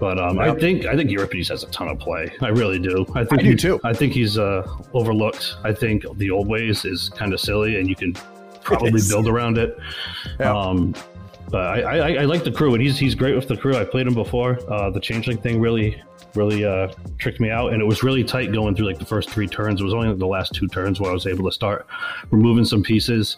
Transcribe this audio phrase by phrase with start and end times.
[0.00, 2.32] But um, I think I think Euripides has a ton of play.
[2.40, 3.04] I really do.
[3.14, 3.80] I think I do he- too.
[3.84, 5.56] I think he's uh, overlooked.
[5.62, 8.14] I think the old ways is kind of silly, and you can
[8.62, 9.78] probably build around it.
[10.40, 10.56] Yeah.
[10.56, 10.94] Um,
[11.50, 13.76] but I, I, I like the crew, and he's he's great with the crew.
[13.76, 14.58] I played him before.
[14.72, 16.00] Uh, the changeling thing really
[16.34, 16.88] really uh,
[17.18, 19.80] tricked me out, and it was really tight going through like the first three turns.
[19.80, 21.86] It was only like the last two turns where I was able to start
[22.30, 23.36] removing some pieces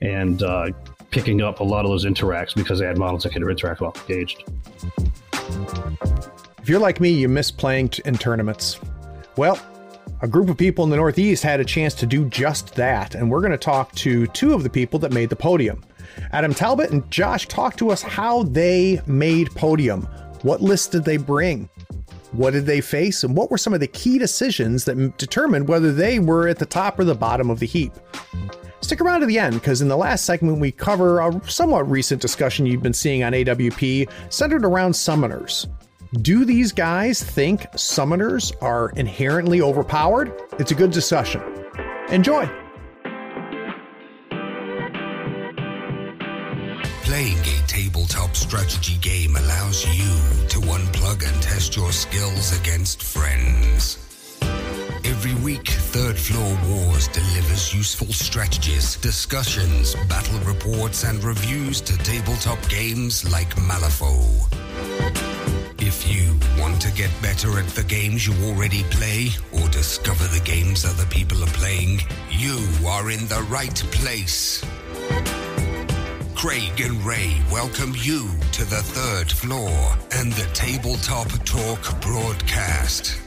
[0.00, 0.68] and uh,
[1.10, 3.96] picking up a lot of those interacts because I had models that could interact while
[4.08, 4.44] engaged.
[6.60, 8.80] If you're like me, you miss playing t- in tournaments.
[9.36, 9.58] Well,
[10.22, 13.30] a group of people in the Northeast had a chance to do just that, and
[13.30, 15.84] we're going to talk to two of the people that made the podium.
[16.32, 20.02] Adam Talbot and Josh talked to us how they made podium.
[20.42, 21.68] What list did they bring?
[22.32, 23.22] What did they face?
[23.22, 26.66] And what were some of the key decisions that determined whether they were at the
[26.66, 27.92] top or the bottom of the heap?
[28.84, 32.20] Stick around to the end because in the last segment, we cover a somewhat recent
[32.20, 35.66] discussion you've been seeing on AWP centered around summoners.
[36.20, 40.34] Do these guys think summoners are inherently overpowered?
[40.58, 41.40] It's a good discussion.
[42.10, 42.46] Enjoy.
[47.04, 54.13] Playing a tabletop strategy game allows you to unplug and test your skills against friends.
[55.04, 62.58] Every week, Third Floor Wars delivers useful strategies, discussions, battle reports, and reviews to tabletop
[62.70, 64.24] games like Malifaux.
[65.78, 70.42] If you want to get better at the games you already play or discover the
[70.42, 74.64] games other people are playing, you are in the right place.
[76.34, 79.70] Craig and Ray welcome you to the third floor
[80.12, 83.23] and the Tabletop Talk broadcast.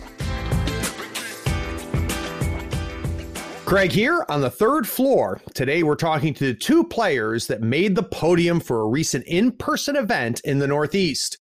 [3.68, 5.42] Craig here on the third floor.
[5.54, 9.52] Today we're talking to the two players that made the podium for a recent in
[9.52, 11.38] person event in the Northeast.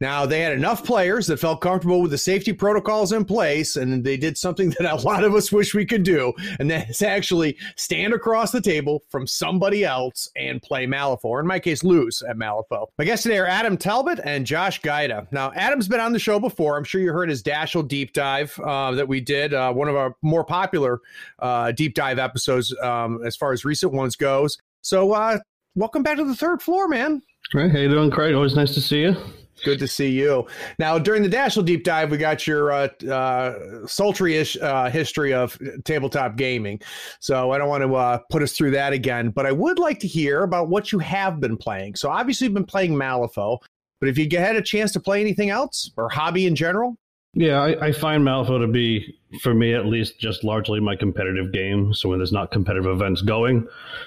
[0.00, 4.04] Now, they had enough players that felt comfortable with the safety protocols in place, and
[4.04, 7.02] they did something that a lot of us wish we could do, and that is
[7.02, 12.22] actually stand across the table from somebody else and play Malifaux, in my case, lose
[12.22, 12.86] at Malifaux.
[12.96, 15.26] My guests today are Adam Talbot and Josh Gaida.
[15.32, 16.76] Now, Adam's been on the show before.
[16.76, 19.96] I'm sure you heard his Dashel deep dive uh, that we did, uh, one of
[19.96, 21.00] our more popular
[21.40, 24.58] uh, deep dive episodes um, as far as recent ones goes.
[24.82, 25.40] So, uh,
[25.74, 27.20] welcome back to the third floor, man.
[27.52, 28.34] Right, how you doing, Craig?
[28.34, 29.16] Always nice to see you.
[29.64, 30.46] Good to see you.
[30.78, 35.58] Now, during the Dashel deep dive, we got your uh, uh, sultry-ish uh, history of
[35.84, 36.80] tabletop gaming.
[37.20, 39.98] So I don't want to uh, put us through that again, but I would like
[40.00, 41.96] to hear about what you have been playing.
[41.96, 43.58] So obviously, you've been playing Malifaux,
[44.00, 46.96] but if you had a chance to play anything else or hobby in general,
[47.34, 51.52] Yeah, I, I find Malifaux to be, for me at least, just largely my competitive
[51.52, 51.92] game.
[51.92, 53.66] So when there's not competitive events going,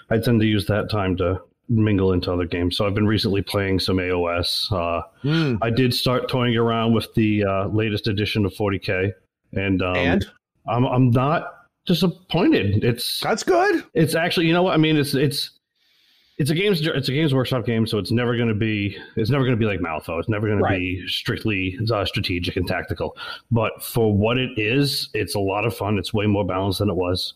[0.10, 2.76] I tend to use that time to mingle into other games.
[2.78, 4.72] So I've been recently playing some AOS.
[4.72, 5.56] Uh, Hmm.
[5.62, 9.12] I did start toying around with the uh, latest edition of 40k,
[9.54, 10.26] and, um, and
[10.68, 11.54] I'm I'm not
[11.86, 12.84] disappointed.
[12.84, 13.84] It's that's good.
[13.94, 14.98] it's actually you know what I mean.
[14.98, 15.52] It's it's
[16.38, 19.30] it's a games it's a games workshop game, so it's never going to be it's
[19.30, 20.20] never going to be like Malifaux.
[20.20, 20.74] It's never going Right.
[20.74, 23.16] to be strictly uh, strategic and tactical.
[23.52, 25.98] But for what it is, it's a lot of fun.
[26.00, 27.36] It's way more balanced than it was,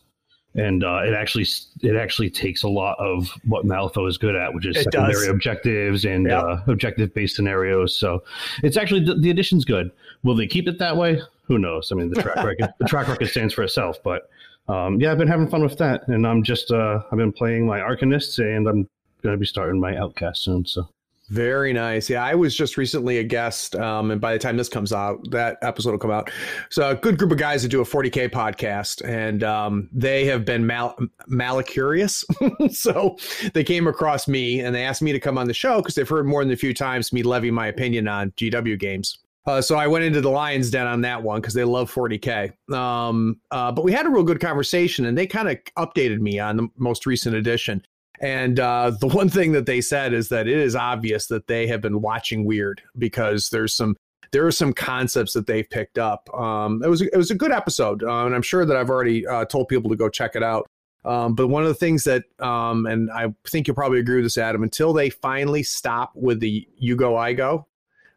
[0.56, 1.46] and uh, it actually
[1.82, 5.12] it actually takes a lot of what Malifaux is good at, which is It secondary
[5.12, 5.28] does.
[5.28, 7.98] objectives and uh, objective based scenarios.
[7.98, 8.22] So
[8.62, 9.90] it's actually the, the addition's good.
[10.22, 11.20] Will they keep it that way?
[11.44, 11.92] Who knows?
[11.92, 14.28] I mean, the track record the track record stands for itself, but.
[14.68, 17.66] Um, yeah, I've been having fun with that, and I'm just uh, I've been playing
[17.66, 18.88] my Arcanists, and I'm
[19.22, 20.66] going to be starting my Outcast soon.
[20.66, 20.88] So
[21.28, 22.08] Very nice.
[22.08, 25.28] Yeah, I was just recently a guest, um, and by the time this comes out,
[25.30, 26.30] that episode will come out.
[26.70, 30.44] So, a good group of guys that do a 40k podcast, and um, they have
[30.44, 32.24] been mal- malicurious.
[32.70, 33.16] so,
[33.54, 36.08] they came across me and they asked me to come on the show because they've
[36.08, 39.18] heard more than a few times me levy my opinion on GW games.
[39.46, 42.52] Uh, so I went into the Lions Den on that one because they love 40k.
[42.74, 46.40] Um, uh, but we had a real good conversation, and they kind of updated me
[46.40, 47.84] on the most recent edition.
[48.20, 51.66] And uh, the one thing that they said is that it is obvious that they
[51.66, 53.96] have been watching Wyrd because there's some
[54.32, 56.28] there are some concepts that they've picked up.
[56.34, 59.26] Um, it was it was a good episode, uh, and I'm sure that I've already
[59.26, 60.66] uh, told people to go check it out.
[61.04, 64.24] Um, but one of the things that, um, and I think you'll probably agree with
[64.24, 67.66] this, Adam, until they finally stop with the you go I go,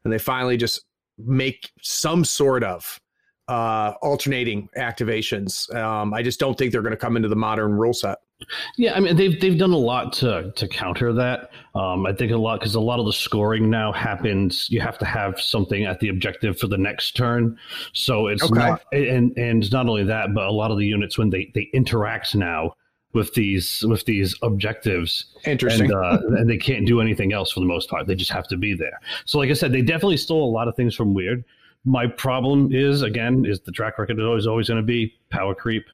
[0.03, 0.85] and they finally just
[1.17, 2.99] make some sort of
[3.47, 5.73] uh, alternating activations.
[5.75, 8.17] Um, I just don't think they're going to come into the modern rule set.
[8.77, 11.51] Yeah, I mean they've they've done a lot to to counter that.
[11.75, 14.69] Um, I think a lot because a lot of the scoring now happens.
[14.69, 17.57] You have to have something at the objective for the next turn,
[17.93, 18.59] so it's Okay.
[18.59, 21.69] not and and not only that, but a lot of the units when they they
[21.73, 22.73] interact now.
[23.13, 25.25] with these with these objectives.
[25.45, 25.91] Interesting.
[25.91, 28.05] And, uh, and they can't do anything else for the most part.
[28.05, 28.99] They just have to be there.
[29.25, 31.43] So, like I said, they definitely stole a lot of things from Wyrd.
[31.85, 35.55] My problem is again is the track record is always always going to be power
[35.55, 35.85] creep.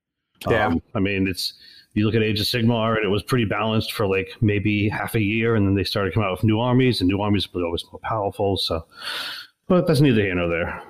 [0.50, 0.68] Yeah.
[0.68, 1.54] Um, I mean, it's
[1.96, 5.16] you look at Age of Sigmar and it was pretty balanced for like maybe half
[5.16, 7.64] a year, and then they started coming out with new armies, and new armies were
[7.64, 8.58] always more powerful.
[8.58, 8.86] So,
[9.68, 10.84] but that's neither here nor there.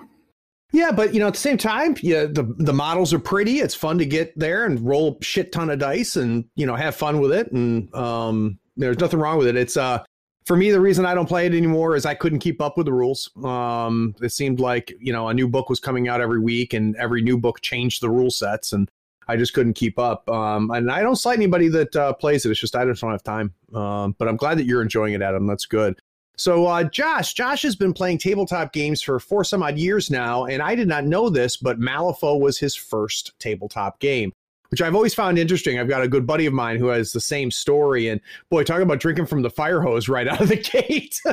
[0.72, 3.60] Yeah, but you know, at the same time, yeah, the the models are pretty.
[3.60, 6.96] It's fun to get there and roll shit ton of dice and you know have
[6.96, 7.52] fun with it.
[7.52, 9.56] And um, there's nothing wrong with it.
[9.56, 10.04] It's uh
[10.46, 12.86] for me the reason I don't play it anymore is I couldn't keep up with
[12.86, 13.30] the rules.
[13.44, 16.96] Um, it seemed like you know a new book was coming out every week, and
[16.98, 18.90] every new book changed the rule sets, and
[19.28, 20.30] I just couldn't keep up.
[20.30, 22.52] Um, and I don't slight anybody that uh, plays it.
[22.52, 23.54] It's just I just don't have time.
[23.74, 25.48] Um, but I'm glad that you're enjoying it, Adam.
[25.48, 26.00] That's good.
[26.38, 30.46] So, uh, Josh, Josh has been playing tabletop games for four some odd years now,
[30.46, 34.34] and I did not know this, but Malifaux was his first tabletop game,
[34.70, 35.80] which I've always found interesting.
[35.80, 38.20] I've got a good buddy of mine who has the same story, and
[38.50, 41.22] boy, talk about drinking from the fire hose right out of the gate.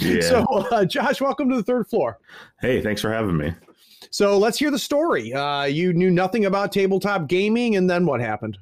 [0.00, 0.20] Yeah.
[0.22, 2.18] So, uh, Josh, welcome to the third floor.
[2.60, 3.52] Hey, thanks for having me.
[4.14, 5.34] So, let's hear the story.
[5.34, 8.58] Uh, you knew nothing about tabletop gaming, and then what happened?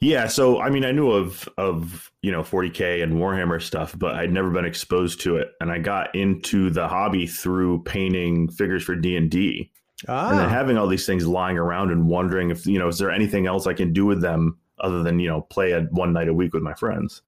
[0.00, 4.14] Yeah, so I mean, I knew of of you know 40k and Warhammer stuff, but
[4.14, 8.82] I'd never been exposed to it, and I got into the hobby through painting figures
[8.82, 9.70] for D and D,
[10.06, 12.98] and then Ah, having all these things lying around and wondering if you know is
[12.98, 16.12] there anything else I can do with them other than you know play it one
[16.12, 17.22] night a week with my friends.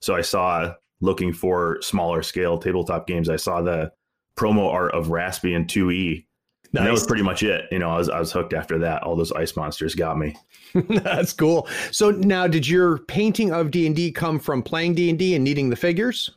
[0.00, 3.30] So I saw looking for smaller scale tabletop games.
[3.30, 3.92] I saw the
[4.36, 6.26] promo art of Raspy and 2e.
[6.76, 7.66] And that was pretty much it.
[7.70, 9.02] You know, I was I was hooked after that.
[9.02, 10.36] All those ice monsters got me.
[10.74, 11.68] that's cool.
[11.92, 15.34] So now, did your painting of D and D come from playing D and D
[15.34, 16.30] and needing the figures?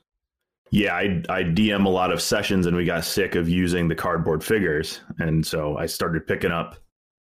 [0.70, 3.96] Yeah, I I DM a lot of sessions, and we got sick of using the
[3.96, 6.76] cardboard figures, and so I started picking up,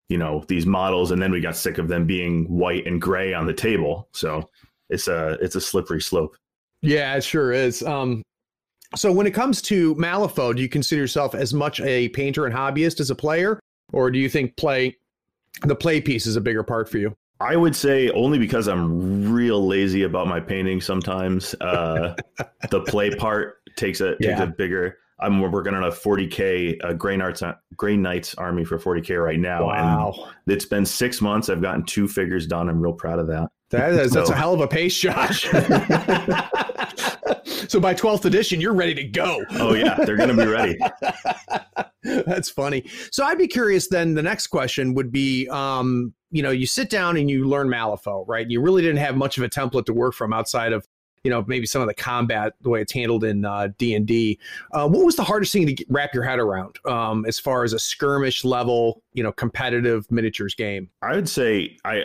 [0.10, 3.34] you know, these models, and then we got sick of them being white and gray
[3.34, 4.10] on the table.
[4.12, 4.50] So
[4.90, 6.36] it's a it's a slippery slope.
[6.82, 7.82] Yeah, it sure is.
[7.84, 8.24] Um,
[8.96, 12.56] so when it comes to Malifaux, do you consider yourself as much a painter and
[12.56, 13.60] hobbyist as a player,
[13.94, 14.96] or do you think play
[15.64, 17.14] the play piece is a bigger part for you?
[17.42, 21.54] I would say only because I'm real lazy about my painting sometimes.
[21.60, 22.16] Uh,
[22.72, 24.44] the play part takes a takes Yeah.
[24.44, 24.98] a bigger.
[25.20, 27.42] I'm working on a 40k uh, Grey Knights
[27.78, 30.14] Grey Knights army for 40k right now, and
[30.48, 31.48] it's been six months.
[31.50, 32.68] I've gotten two figures done.
[32.70, 33.50] I'm real proud of that.
[33.70, 35.48] that is that's a hell of a pace, Josh.
[37.44, 39.44] so by twelfth edition, you're ready to go.
[39.52, 40.78] Oh yeah, they're gonna be ready.
[42.04, 42.86] That's funny.
[43.12, 46.90] So I'd be curious then the next question would be um, you know, you sit
[46.90, 48.50] down and you learn Malifaux, right?
[48.50, 50.86] You really didn't have much of a template to work from outside of,
[51.24, 54.38] you know, maybe some of the combat, the way it's handled in uh, D&D.
[54.74, 57.64] Uh, what was the hardest thing to get, wrap your head around um, as far
[57.64, 60.90] as a skirmish level, you know, competitive miniatures game?
[61.02, 62.04] I would say I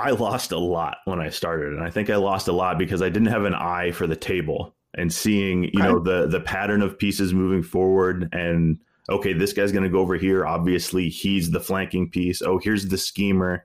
[0.00, 3.02] I lost a lot when I started, and I think I lost a lot because
[3.02, 6.82] I didn't have an eye for the table and seeing you know the the pattern
[6.82, 10.46] of pieces moving forward and okay this guy's going to go over here.
[10.46, 12.42] Obviously he's the flanking piece.
[12.42, 13.64] Oh here's the schemer.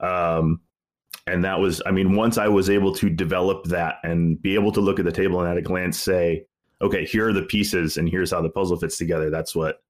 [0.00, 0.60] Um
[1.28, 4.72] and that was i mean once i was able to develop that and be able
[4.72, 6.46] to look at the table and at a glance say
[6.80, 9.82] okay here are the pieces and here's how the puzzle fits together that's what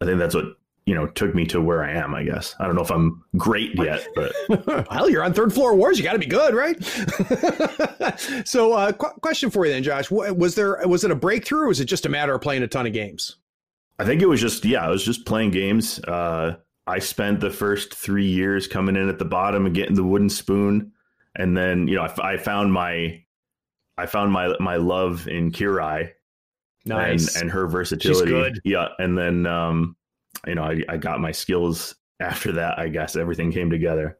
[0.00, 0.56] i think that's what
[0.90, 3.22] you know took me to where i am i guess i don't know if i'm
[3.36, 4.32] great yet but
[4.90, 5.98] Hell, you're on third floor wars.
[5.98, 6.76] You got to be good, right?
[8.46, 11.68] so, uh, qu- question for you then, Josh: Was there was it a breakthrough, or
[11.68, 13.36] was it just a matter of playing a ton of games?
[13.98, 16.00] I think it was just yeah, I was just playing games.
[16.00, 16.56] Uh,
[16.86, 20.30] I spent the first three years coming in at the bottom and getting the wooden
[20.30, 20.92] spoon,
[21.36, 23.22] and then you know I, f- I found my
[23.98, 26.10] I found my my love in Kirai
[26.86, 28.60] and and her versatility.
[28.64, 29.96] Yeah, and then um,
[30.46, 32.78] you know I, I got my skills after that.
[32.78, 34.18] I guess everything came together.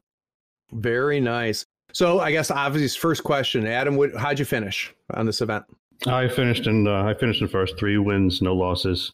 [0.73, 1.65] Very nice.
[1.93, 5.65] So, I guess obviously, first question, Adam, what, how'd you finish on this event?
[6.07, 9.13] I finished in uh, I finished in first, three wins, no losses,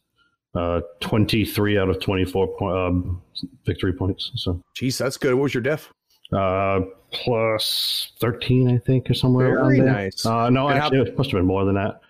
[0.54, 3.22] uh, twenty three out of twenty four point um,
[3.64, 4.30] victory points.
[4.36, 5.34] So Jeez, that's good.
[5.34, 5.92] What was your diff?
[6.32, 6.80] uh,
[7.12, 9.54] plus thirteen, I think, or somewhere.
[9.56, 9.92] around Very there.
[9.92, 10.26] nice.
[10.26, 12.00] Uh, no, And how- it must have been more than that.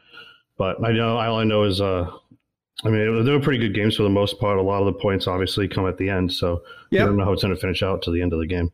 [0.59, 2.11] But I know all I know is, uh,
[2.85, 4.59] I mean, they were pretty good games for the most part.
[4.59, 7.07] A lot of the points obviously come at the end, so you Yep.
[7.07, 8.71] don't know how it's going to finish out to the end of the game.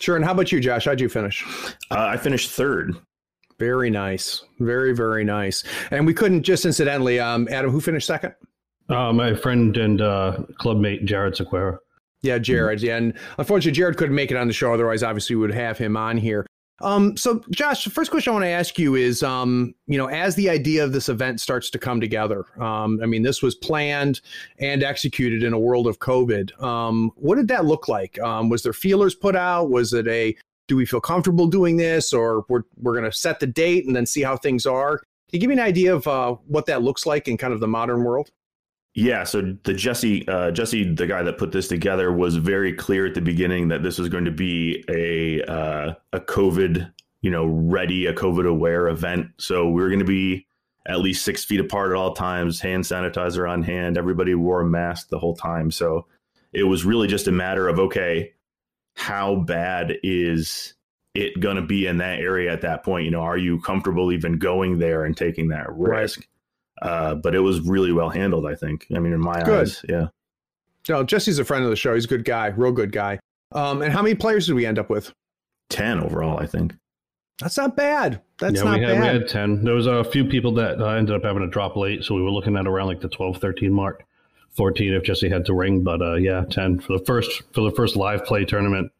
[0.00, 0.16] Sure.
[0.16, 0.84] And how about you, Josh?
[0.84, 1.44] How'd you finish?
[1.90, 2.94] Uh, I finished third.
[3.58, 4.42] Very nice.
[4.60, 5.62] Very, very nice.
[5.90, 8.34] And we couldn't just incidentally, um, Adam, who finished second?
[8.88, 11.78] Uh, my friend and uh, clubmate Jared Sequeira.
[12.22, 12.80] Yeah, Jared.
[12.82, 14.72] Yeah, and unfortunately, Jared couldn't make it on the show.
[14.72, 16.46] Otherwise, obviously, we would have him on here.
[16.82, 20.06] Um, so, Josh, the first question I want to ask you is, um, you know,
[20.06, 23.54] as the idea of this event starts to come together, um, I mean, this was
[23.54, 24.20] planned
[24.58, 26.60] and executed in a world of COVID.
[26.62, 28.18] Um, what did that look like?
[28.20, 29.70] Um, was there feelers put out?
[29.70, 30.36] Was it a
[30.68, 33.94] do we feel comfortable doing this, or we're we're going to set the date and
[33.94, 34.98] then see how things are?
[34.98, 37.60] Can you give me an idea of uh, what that looks like in kind of
[37.60, 38.30] the modern world?
[38.94, 43.06] Yeah, so the Jesse, uh, Jesse, the guy that put this together, was very clear
[43.06, 47.46] at the beginning that this was going to be a uh, a COVID, you know,
[47.46, 49.28] ready, a COVID aware event.
[49.38, 50.46] So we are going to be
[50.86, 53.96] at least six feet apart at all times, hand sanitizer on hand.
[53.96, 55.70] Everybody wore a mask the whole time.
[55.70, 56.06] So
[56.52, 58.32] it was really just a matter of okay,
[58.94, 60.74] how bad is
[61.14, 63.06] it going to be in that area at that point?
[63.06, 66.20] You know, are you comfortable even going there and taking that risk?
[66.20, 66.26] Right.
[66.80, 68.86] Uh, but it was really well handled, I think.
[68.94, 69.62] I mean, in my good.
[69.62, 70.08] eyes, yeah.
[70.88, 71.94] No, Jesse's a friend of the show.
[71.94, 73.20] He's a good guy, real good guy.
[73.52, 75.12] Um, and how many players did we end up with?
[75.68, 76.74] Ten overall, I think.
[77.40, 78.20] That's not bad.
[78.38, 79.00] That's yeah, not we had, bad.
[79.00, 79.64] We had 10.
[79.64, 82.04] There was a few people that uh, ended up having to drop late.
[82.04, 84.04] So we were looking at around like the 12, 13 mark.
[84.56, 87.74] 14 if Jesse had to ring, but uh, yeah, 10 for the first for the
[87.74, 88.92] first live play tournament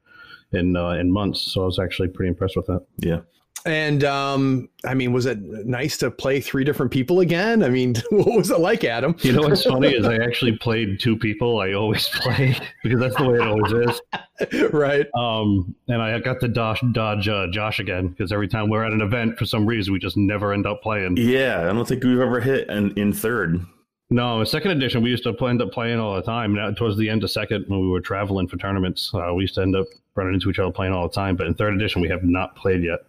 [0.52, 1.52] in uh, in months.
[1.52, 2.84] So I was actually pretty impressed with that.
[2.98, 3.20] Yeah.
[3.64, 7.62] And um, I mean, was it nice to play three different people again?
[7.62, 9.14] I mean, what was it like, Adam?
[9.20, 11.60] You know what's funny is I actually played two people.
[11.60, 14.70] I always play because that's the way it always is.
[14.72, 15.06] right.
[15.16, 18.92] Um, and I got to dodge, dodge uh, Josh again because every time we're at
[18.92, 21.16] an event, for some reason, we just never end up playing.
[21.16, 23.64] Yeah, I don't think we've ever hit in, in third.
[24.10, 26.54] No, in second edition we used to end up playing all the time.
[26.54, 29.54] Now, towards the end of second, when we were traveling for tournaments, uh, we used
[29.54, 31.34] to end up running into each other playing all the time.
[31.34, 33.00] But in third edition, we have not played yet.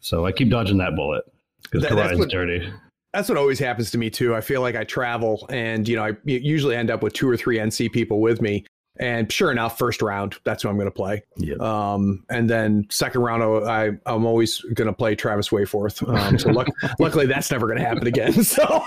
[0.00, 1.24] So I keep dodging that bullet
[1.62, 2.72] because that, Horizon's dirty.
[3.12, 4.34] That's what always happens to me too.
[4.34, 7.36] I feel like I travel and you know I usually end up with two or
[7.36, 8.64] three NC people with me,
[9.00, 11.24] and sure enough, first round, that's who I'm going to play.
[11.58, 16.08] Um, and then second round, I I'm always going to play Travis Wayforth.
[16.08, 16.68] Um, so luck,
[17.00, 18.32] luckily, that's never going to happen again.
[18.44, 18.84] So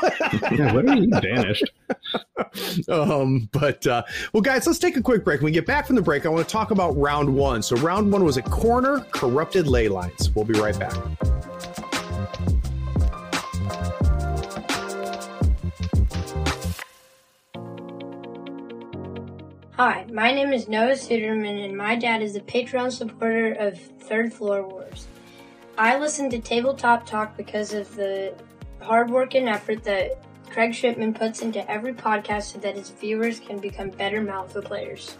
[0.51, 1.69] yeah, what are you vanished?
[2.89, 5.41] um, but uh, well, guys, let's take a quick break.
[5.41, 7.61] When we get back from the break, I want to talk about round one.
[7.61, 10.29] So round one was a corner corrupted ley lines.
[10.35, 10.95] We'll be right back.
[19.77, 24.33] Hi, my name is Noah Suderman, and my dad is a Patreon supporter of Third
[24.33, 25.05] Floor Wars.
[25.77, 28.33] I listen to Tabletop Talk because of the
[28.81, 33.39] hard work and effort that Craig Shipman puts into every podcast so that his viewers
[33.39, 35.11] can become better Malifaux players.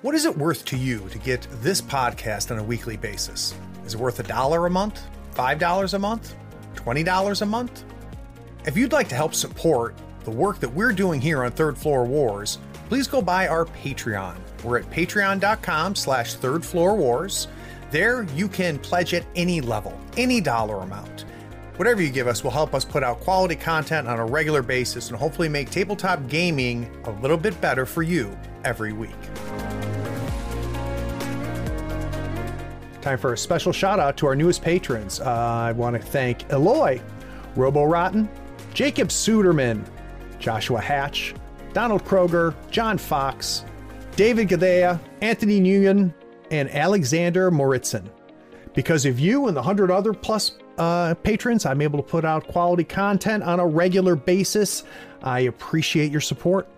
[0.00, 3.54] What is it worth to you to get this podcast on a weekly basis?
[3.86, 5.00] Is it worth a dollar a month?
[5.36, 6.34] $5 a month?
[6.74, 7.84] $20 a month?
[8.66, 12.04] If you'd like to help support the work that we're doing here on Third Floor
[12.04, 14.36] Wars, please go by our Patreon.
[14.62, 17.48] We're at patreon.com slash third floor wars.
[17.90, 21.24] There you can pledge at any level, any dollar amount.
[21.76, 25.08] Whatever you give us will help us put out quality content on a regular basis
[25.08, 29.10] and hopefully make tabletop gaming a little bit better for you every week.
[33.00, 35.18] Time for a special shout out to our newest patrons.
[35.18, 37.00] Uh, I want to thank Eloy,
[37.56, 38.28] Robo Rotten,
[38.74, 39.84] Jacob Suderman,
[40.42, 41.34] Joshua Hatch,
[41.72, 43.64] Donald Kroger, John Fox,
[44.16, 46.12] David Gadea, Anthony Nguyen,
[46.50, 48.10] and Alexander Moritzen.
[48.74, 52.46] Because of you and the 100 other plus uh, patrons, I'm able to put out
[52.48, 54.84] quality content on a regular basis.
[55.22, 56.68] I appreciate your support.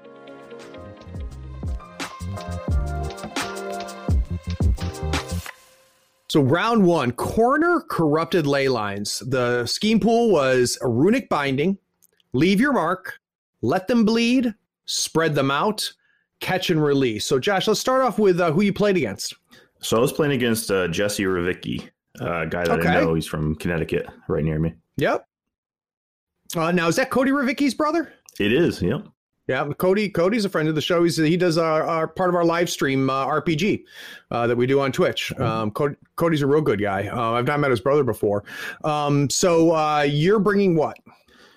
[6.29, 9.21] So, round one corner corrupted ley lines.
[9.21, 11.79] The scheme pool was a runic binding,
[12.33, 13.21] leave your mark,
[13.65, 14.55] let them bleed,
[14.85, 15.91] spread them out,
[16.41, 17.25] catch and release.
[17.25, 19.35] So, Josh, let's start off with uh, who you played against.
[19.81, 21.89] So, I was playing against uh, Jesse Ravicki,
[22.21, 22.89] a guy that okay.
[22.89, 23.15] I know.
[23.15, 24.75] He's from Connecticut, right near me.
[24.99, 25.27] Yep.
[26.55, 28.13] Uh, now, is that Cody Ravicki's brother?
[28.39, 28.83] It is.
[28.83, 29.07] Yep.
[29.47, 30.09] Yeah, Cody.
[30.09, 31.03] Cody's a friend of the show.
[31.03, 33.85] He's, he does our, our part of our live stream uh, RPG
[34.31, 35.33] uh, that we do on Twitch.
[35.35, 35.43] Mm-hmm.
[35.43, 37.09] Um, Cody, Cody's a real good guy.
[37.09, 38.45] Uh, I've not met his brother before.
[38.85, 40.97] Um, so uh, you're bringing what?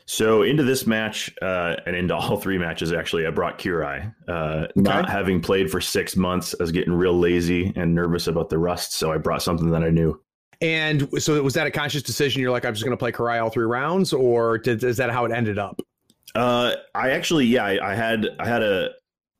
[0.10, 4.14] So into this match uh, and into all three matches, actually, I brought Kirai.
[4.28, 4.72] Uh, okay.
[4.78, 8.58] Not having played for six months, I was getting real lazy and nervous about the
[8.58, 10.20] rust, so I brought something that I knew.
[10.62, 12.42] And so, was that a conscious decision?
[12.42, 15.12] You're like, I'm just going to play Kirai all three rounds, or did, is that
[15.12, 15.82] how it ended up?
[16.34, 18.92] Uh, I actually, yeah, I, I had, I had a,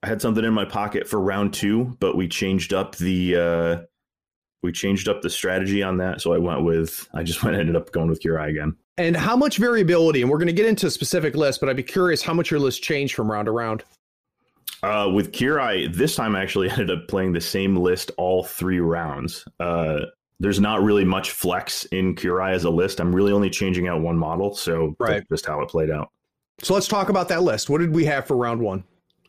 [0.04, 3.82] I had something in my pocket for round two, but we changed up the, uh,
[4.64, 6.20] we changed up the strategy on that.
[6.20, 8.76] So I went with, I just went ended up going with Kirai again.
[8.98, 10.22] And how much variability?
[10.22, 12.50] And we're going to get into a specific list, but I'd be curious how much
[12.50, 13.84] your list changed from round to round.
[14.84, 18.80] Uh, with Kirai, this time I actually ended up playing the same list all three
[18.80, 19.46] rounds.
[19.60, 20.00] Uh,
[20.40, 23.00] there's not really much flex in Kirai as a list.
[23.00, 25.24] I'm really only changing out one model, so right.
[25.30, 26.12] just how it played out.
[26.60, 27.70] So let's talk about that list.
[27.70, 28.84] What did we have for round one?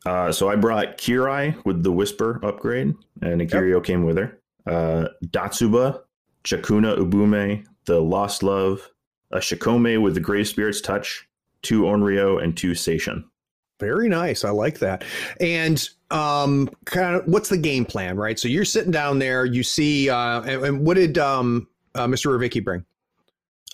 [0.07, 3.85] Uh, so I brought Kirai with the Whisper upgrade, and Ikiryo yep.
[3.85, 4.39] came with her.
[4.67, 6.01] Uh, Datsue Ba,
[6.45, 8.89] Chakuna Ubume, the Lost Love,
[9.31, 11.27] a Shikome with the Grave Spirit's Touch,
[11.63, 13.25] two Onryo, and two Seishin.
[13.81, 14.45] Very nice.
[14.45, 15.05] I like that.
[15.41, 18.39] And um, kind of what's the game plan, right?
[18.39, 22.37] So you're sitting down there, you see, uh, and, and what did um, uh, Mr.
[22.37, 22.85] Ravicki bring?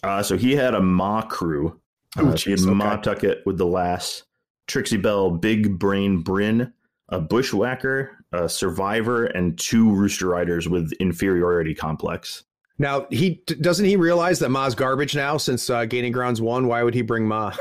[0.03, 1.81] Uh, so he had a Ma crew.
[2.19, 2.71] Uh, Ooh, he had okay.
[2.71, 4.25] Ma Tucket with the last
[4.69, 6.73] Trixiebelle, Big Brain Bryn,
[7.09, 12.45] a Bushwhacker, a Survivor, and two Rooster Riders with inferiority complex.
[12.79, 16.67] Now he doesn't he realize that Ma's garbage now since uh, Gaining Grounds won.
[16.67, 17.53] Why would he bring Ma?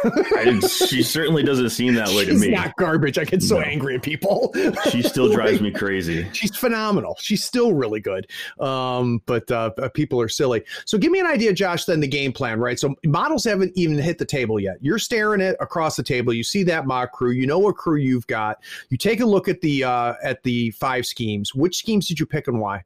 [0.88, 2.48] she certainly doesn't seem that way She's to me.
[2.48, 3.20] She's not garbage.
[3.20, 3.62] I get so no.
[3.62, 4.52] angry at people.
[4.90, 6.28] she still drives me crazy.
[6.34, 7.16] She's phenomenal.
[7.20, 8.28] She's still really good.
[8.60, 10.64] Um, but uh, uh, people are silly.
[10.86, 11.86] So give me an idea, Josh.
[11.86, 12.80] Then the game plan, right?
[12.80, 14.78] So models haven't even hit the table yet.
[14.82, 16.34] You're staring at across the table.
[16.34, 17.32] You see that Ma crew.
[17.32, 18.58] You know what crew you've got.
[18.90, 21.54] You take a look at the uh, at the five schemes.
[21.54, 22.84] Which schemes did you pick and why?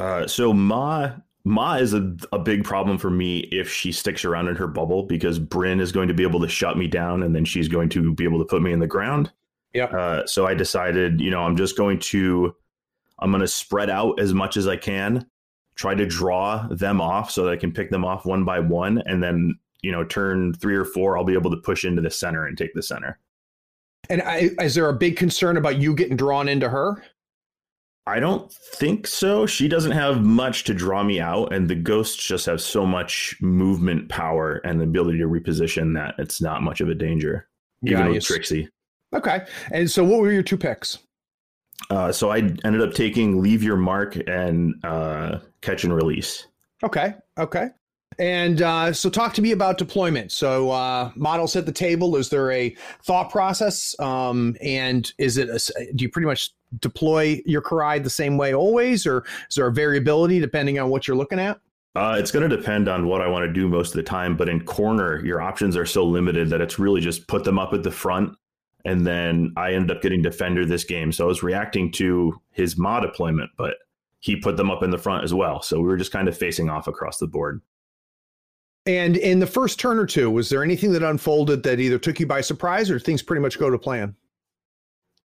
[0.00, 1.12] Uh, so Ma
[1.44, 5.04] Ma is a, a big problem for me if she sticks around in her bubble
[5.04, 7.88] because Bryn is going to be able to shut me down and then she's going
[7.90, 9.32] to be able to put me in the ground.
[9.74, 9.84] Yeah.
[9.84, 12.54] Uh, so I decided, you know, I'm just going to
[13.18, 15.26] I'm going to spread out as much as I can,
[15.74, 19.02] try to draw them off so that I can pick them off one by one,
[19.06, 22.10] and then you know, turn three or four, I'll be able to push into the
[22.10, 23.18] center and take the center.
[24.08, 27.02] And I, is there a big concern about you getting drawn into her?
[28.06, 29.46] I don't think so.
[29.46, 33.36] She doesn't have much to draw me out, and the ghosts just have so much
[33.40, 37.48] movement power and the ability to reposition that it's not much of a danger,
[37.84, 38.68] even with Trixie.
[39.14, 39.44] Okay.
[39.72, 40.98] And so, what were your two picks?
[41.88, 46.46] Uh, so I ended up taking Leave Your Mark and uh, Catch and Release.
[46.82, 47.14] Okay.
[47.38, 47.68] Okay.
[48.18, 50.32] And uh, so, talk to me about deployment.
[50.32, 52.16] So, uh, models at the table.
[52.16, 53.98] Is there a thought process?
[53.98, 55.48] Um, and is it?
[55.48, 59.66] A, do you pretty much deploy your Kirai the same way always, or is there
[59.66, 61.60] a variability depending on what you're looking at?
[61.96, 64.36] Uh, it's going to depend on what I want to do most of the time.
[64.36, 67.72] But in corner, your options are so limited that it's really just put them up
[67.72, 68.32] at the front.
[68.84, 71.12] And then I ended up getting defender this game.
[71.12, 73.74] So I was reacting to his Ma deployment, but
[74.20, 75.60] he put them up in the front as well.
[75.62, 77.60] So we were just kind of facing off across the board.
[78.86, 82.18] And in the first turn or two, was there anything that unfolded that either took
[82.20, 84.14] you by surprise or things pretty much go to plan?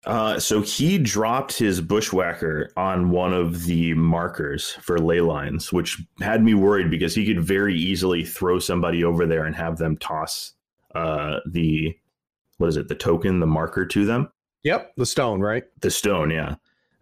[0.06, 6.02] Uh, so he dropped his bushwhacker on one of the markers for ley lines, which
[6.20, 9.96] had me worried because he could very easily throw somebody over there and have them
[9.96, 10.52] toss
[10.94, 11.96] uh, the
[12.58, 14.28] what is it, the token, the marker to them.
[14.62, 15.64] Yep, the stone, right?
[15.80, 16.56] The stone, yeah.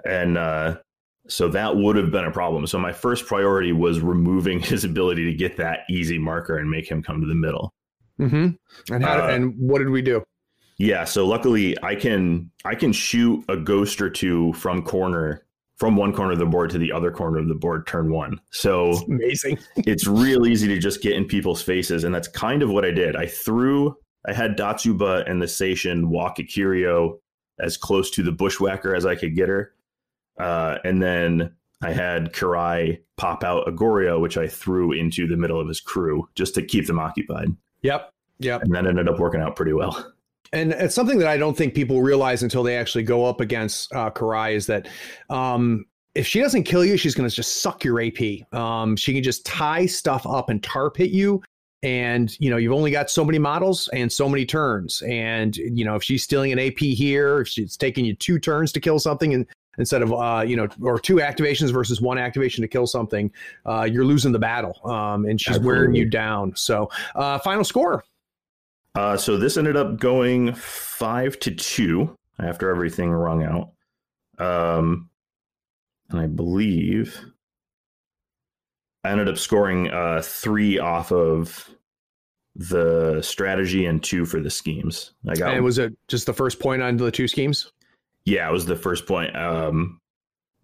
[0.04, 0.78] And uh,
[1.28, 2.66] so that would have been a problem.
[2.66, 6.90] So my first priority was removing his ability to get that easy marker and make
[6.90, 7.72] him come to the middle.
[8.20, 8.94] Mm-hmm.
[8.94, 9.24] And how?
[9.24, 10.22] Uh, and what did we do?
[10.82, 11.04] Yeah.
[11.04, 16.12] So luckily, I can I can shoot a ghost or two from corner from one
[16.12, 18.40] corner of the board to the other corner of the board turn one.
[18.50, 19.58] So it's amazing.
[19.76, 22.90] it's real easy to just get in people's faces, and that's kind of what I
[22.90, 23.16] did.
[23.16, 23.96] I threw.
[24.26, 27.18] I had Datsue Ba and the Seishin walk Ikiryo
[27.58, 29.74] as close to the bushwhacker as I could get her
[30.38, 35.36] uh, and then I had Kirai pop out a Goryo, which I threw into the
[35.36, 37.48] middle of his crew just to keep them occupied.
[37.82, 38.12] Yep.
[38.38, 38.62] Yep.
[38.62, 40.11] And that ended up working out pretty well.
[40.52, 43.92] And it's something that I don't think people realize until they actually go up against
[43.94, 44.88] uh, Kirai is that
[45.30, 48.52] um, if she doesn't kill you, she's going to just suck your AP.
[48.52, 51.42] Um, she can just tie stuff up and tarp hit you.
[51.82, 55.02] And, you know, you've only got so many models and so many turns.
[55.02, 58.72] And, you know, if she's stealing an AP here, if she's taking you two turns
[58.72, 59.46] to kill something and
[59.78, 63.30] instead of uh, you know or two activations versus one activation to kill something
[63.66, 65.66] uh, you're losing the battle um, and she's Absolutely.
[65.66, 68.04] wearing you down so uh, final score
[68.94, 73.72] uh, so this ended up going five to two after everything rung out
[74.38, 75.08] um,
[76.10, 77.20] and i believe
[79.04, 81.68] i ended up scoring uh, three off of
[82.54, 86.60] the strategy and two for the schemes i got and was it just the first
[86.60, 87.72] point on the two schemes
[88.24, 89.34] yeah, it was the first point.
[89.36, 90.00] Um,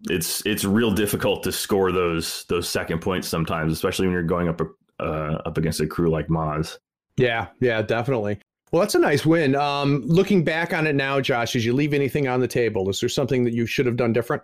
[0.09, 4.47] it's it's real difficult to score those those second points sometimes, especially when you're going
[4.47, 4.61] up
[4.99, 6.77] uh, up against a crew like Maz.
[7.19, 8.39] Yeah, yeah, definitely.
[8.71, 9.55] Well, that's a nice win.
[9.55, 12.89] Um, looking back on it now, Josh, did you leave anything on the table?
[12.89, 14.43] Is there something that you should have done different?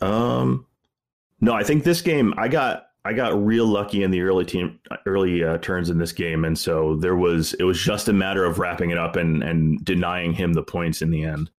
[0.00, 0.66] Um,
[1.40, 4.78] no, I think this game I got I got real lucky in the early team
[5.06, 8.44] early uh, turns in this game, and so there was it was just a matter
[8.44, 11.50] of wrapping it up and and denying him the points in the end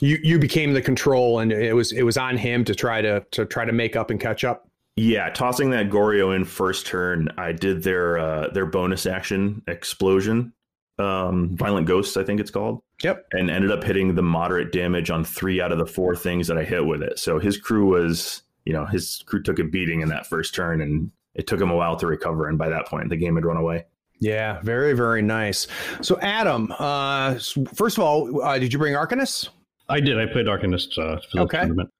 [0.00, 3.24] you you became the control and it was it was on him to try to
[3.30, 7.28] to try to make up and catch up yeah tossing that goryo in first turn
[7.36, 10.52] i did their uh their bonus action explosion
[10.96, 12.80] um, Violent Ghosts, I think it's called.
[13.02, 13.26] Yep.
[13.32, 16.56] And ended up hitting the moderate damage on three out of the four things that
[16.56, 17.18] I hit with it.
[17.18, 20.80] So his crew was, you know, his crew took a beating in that first turn
[20.80, 22.46] and it took him a while to recover.
[22.48, 23.86] And by that point, the game had run away.
[24.20, 25.66] Yeah, very, very nice.
[26.00, 27.34] So, Adam, uh,
[27.74, 29.48] first of all, uh, did you bring Arcanist?
[29.88, 30.16] I did.
[30.16, 31.58] I played Arcanist uh, for the Okay.
[31.58, 31.90] tournament.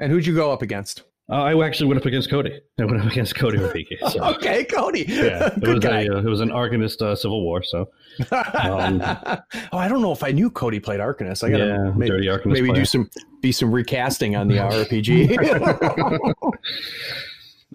[0.00, 1.04] And who'd you go up against?
[1.30, 2.60] Uh, I actually went up against Cody.
[2.80, 3.98] I went up against Cody Ravicki.
[4.10, 5.04] So, Okay, Cody.
[5.06, 6.00] yeah, it was guy.
[6.02, 7.62] a uh, it was an Arcanist uh, Civil War.
[7.62, 7.88] So
[8.32, 9.00] um,
[9.72, 11.44] oh, I don't know if I knew Cody played Arcanist.
[11.44, 13.08] I gotta Yeah, maybe, dirty Arcanist maybe do some
[13.40, 15.36] be some recasting on the RPG.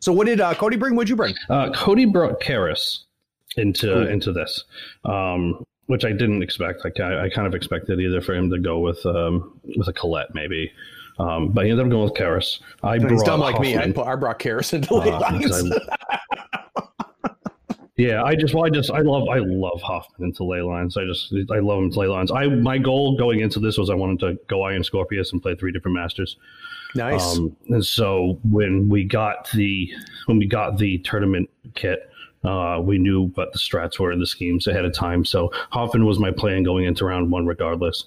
[0.01, 0.95] so, what did uh, Cody bring?
[0.95, 1.33] What'd you bring?
[1.49, 3.03] uh, Cody brought Kaeris
[3.57, 4.65] into into this,
[5.05, 6.83] um, which I didn't expect.
[6.83, 9.93] Like I, I kind of expected either for him to go with um, with a
[9.93, 10.71] Colette maybe,
[11.19, 12.59] um, but he ended up going with Kaeris.
[12.83, 13.77] I He's brought dumb like me.
[13.77, 15.73] I, put, I brought Kaeris into Uh, ley lines.
[17.97, 20.97] Yeah, I just, well, I just, I love, I love Hoffman into ley lines.
[20.97, 22.29] I just, I love him to ley lines.
[22.29, 25.55] I, my goal going into this was I wanted to go Iron Scorpius and play
[25.55, 26.35] three different masters.
[26.93, 27.37] nice.
[27.37, 29.89] Um, and so when we got the,
[30.25, 32.09] when we got the tournament kit,
[32.43, 35.23] uh, we knew what the strats were in the schemes ahead of time.
[35.23, 38.03] So Hoffman was my plan going into round one, regardless.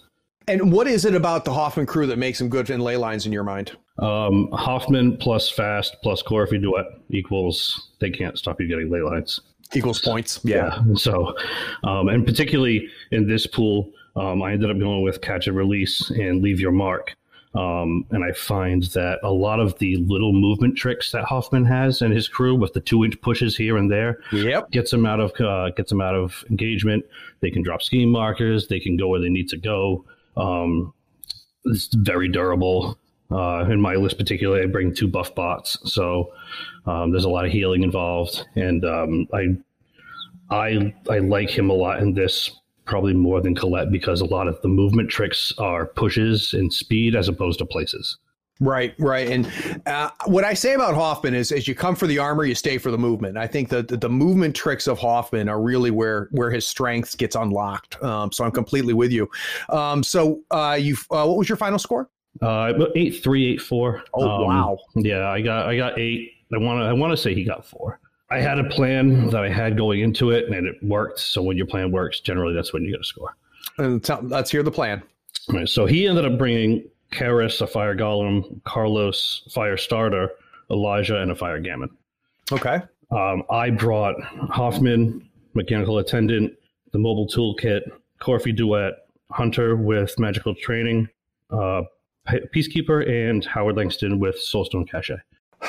[0.48, 3.26] And what is it about the Hoffman crew that makes them good in ley lines
[3.26, 3.72] in your mind?
[3.98, 9.40] Um, Hoffman plus fast plus Coryphee duet equals they can't stop you getting ley lines.
[9.74, 10.40] Equals points.
[10.44, 10.82] Yeah.
[10.96, 11.34] So,
[11.84, 16.08] um, and particularly in this pool, um, I ended up going with catch and release
[16.11, 17.14] and leave your mark.
[17.54, 22.02] Um, and I find that a lot of the little movement tricks that Hoffman has
[22.02, 24.70] and his crew with the two inch pushes here and there Yep.
[24.70, 27.04] gets them out of uh, gets them out of engagement.
[27.40, 28.68] They can drop scheme markers.
[28.68, 30.04] They can go where they need to go.
[30.38, 30.94] Um,
[31.64, 32.98] it's very durable.
[33.31, 36.33] Uh, in my list, particularly, I bring two buff bots, so
[36.87, 39.59] um, there's a lot of healing involved, and um, I
[40.51, 42.51] I I like him a lot in this,
[42.87, 47.14] probably more than Colette because a lot of the movement tricks are pushes and speed
[47.14, 48.16] as opposed to places.
[48.61, 49.29] Right, right.
[49.29, 52.57] And uh, what I say about Hoffman is, as you come for the armor, you
[52.57, 53.38] stay for the movement.
[53.38, 57.16] I think that the, the movement tricks of Hoffman are really where where his strength
[57.18, 58.03] gets unlocked.
[58.03, 59.31] Um, so I'm completely with you.
[59.68, 62.11] Um, so uh, you, uh, what was your final score?
[62.42, 64.03] Uh, eight three eight four.
[64.14, 64.79] Oh Um, wow!
[64.97, 66.33] Yeah, I got I got eight.
[66.53, 68.01] I want to I want to say he got four.
[68.31, 71.21] I had a plan that I had going into it, and it worked.
[71.21, 73.37] So when your plan works, generally that's when you get a score.
[73.79, 75.03] And tell, let's hear the plan.
[75.49, 80.31] Right, so he ended up bringing Kaeris, a fire golem, Carlos, fire starter,
[80.71, 81.88] Elijah, and a fire gamin.
[82.53, 82.81] Okay.
[83.11, 86.53] Um, I brought Hoffman, mechanical attendant,
[86.92, 87.83] the mobile toolkit,
[88.21, 91.09] Coryphee duet, Hunter with magical training,
[91.51, 91.83] uh,
[92.29, 95.12] Peacekeeper, and Howard Langston with Soulstone Cache.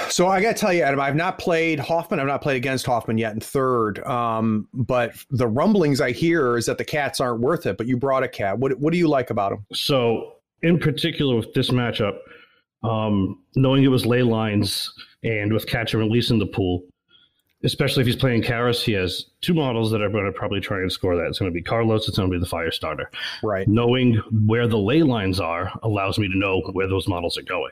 [0.09, 2.19] So I got to tell you, Adam, I've not played Hoffman.
[2.19, 3.99] I've not played against Hoffman yet in third.
[4.05, 7.77] Um, but the rumblings I hear is that the cats aren't worth it.
[7.77, 8.59] But you brought a cat.
[8.59, 9.65] What What do you like about him?
[9.73, 12.17] So, in particular with this matchup,
[12.83, 14.91] um, knowing it was ley lines
[15.23, 16.83] and with catch and release in the pool,
[17.63, 20.77] especially if he's playing Kaeris, he has two models that are going to probably try
[20.77, 21.27] and score that.
[21.27, 23.09] It's going to be Carlos, it's going to be the fire starter.
[23.43, 23.67] Right.
[23.67, 27.71] Knowing where the ley lines are allows me to know where those models are going.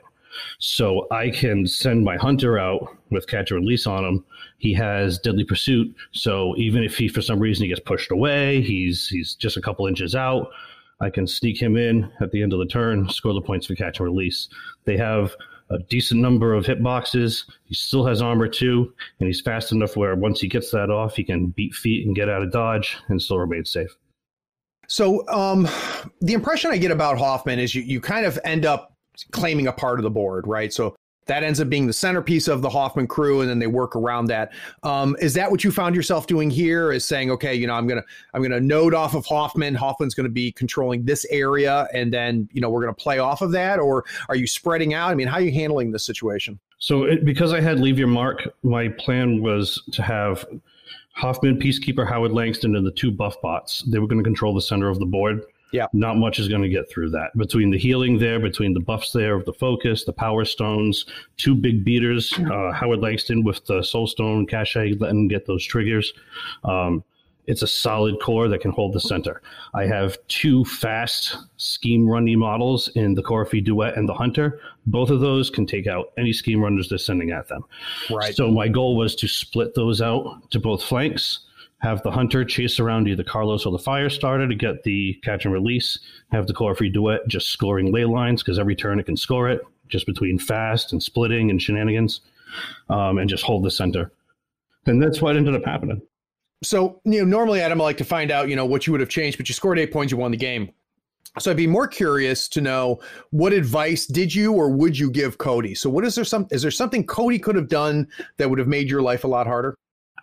[0.58, 4.24] So I can send my hunter out with catch and release on him.
[4.58, 5.94] He has deadly pursuit.
[6.12, 9.62] So even if he for some reason he gets pushed away, he's he's just a
[9.62, 10.50] couple inches out.
[11.00, 13.74] I can sneak him in at the end of the turn, score the points for
[13.74, 14.48] catch and release.
[14.84, 15.34] They have
[15.70, 17.44] a decent number of hitboxes.
[17.64, 21.16] He still has armor too, and he's fast enough where once he gets that off,
[21.16, 23.96] he can beat feet and get out of dodge and still remain safe.
[24.88, 25.68] So um,
[26.22, 28.94] the impression I get about Hoffman is you, you kind of end up
[29.32, 30.72] claiming a part of the board, right?
[30.72, 30.96] So
[31.28, 34.26] that ends up being the centerpiece of the Hoffman crew, and then they work around
[34.26, 34.52] that.
[34.82, 36.92] Um, is that what you found yourself doing here?
[36.92, 39.74] Is saying, okay, you know, I'm gonna I'm gonna node off of Hoffman.
[39.74, 43.52] Hoffman's gonna be controlling this area, and then you know we're gonna play off of
[43.52, 45.10] that, or are you spreading out?
[45.10, 46.58] I mean, how are you handling this situation?
[46.78, 50.44] So, it, because I had leave your mark, my plan was to have
[51.12, 53.82] Hoffman, Peacekeeper, Howard Langston, and the two buff bots.
[53.82, 55.42] They were going to control the center of the board.
[55.72, 55.86] Yeah.
[55.92, 57.36] Not much is going to get through that.
[57.36, 61.04] Between the healing there, between the buffs there, of the focus, the power stones,
[61.36, 65.64] two big beaters, uh, Howard Langston with the soul stone, cache, letting him get those
[65.64, 66.12] triggers.
[66.64, 67.04] Um,
[67.48, 69.40] it's a solid core that can hold the center.
[69.72, 74.60] I have two fast scheme runny models in the Coryphee Duet and the Hunter.
[74.86, 77.64] Both of those can take out any scheme runners they're sending at them.
[78.10, 78.34] Right.
[78.34, 81.40] So my goal was to split those out to both flanks,
[81.80, 85.44] have the hunter chase around either Carlos or the fire starter to get the catch
[85.44, 85.98] and release,
[86.30, 89.62] have the Coryphee duet just scoring ley lines because every turn it can score it,
[89.88, 92.20] just between fast and splitting and shenanigans,
[92.90, 94.10] um, and just hold the center.
[94.86, 96.02] And that's what ended up happening.
[96.64, 99.00] So, you know, normally, Adam, I like to find out, you know, what you would
[99.00, 100.72] have changed, but you scored eight points, you won the game.
[101.38, 105.38] So I'd be more curious to know what advice did you or would you give
[105.38, 105.74] Cody?
[105.74, 108.66] So what is there some is there something Cody could have done that would have
[108.66, 109.76] made your life a lot harder?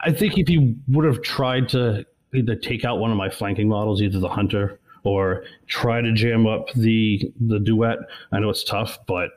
[0.05, 3.67] I think if he would have tried to either take out one of my flanking
[3.67, 7.99] models, either the hunter or try to jam up the the duet.
[8.31, 9.29] I know it's tough, but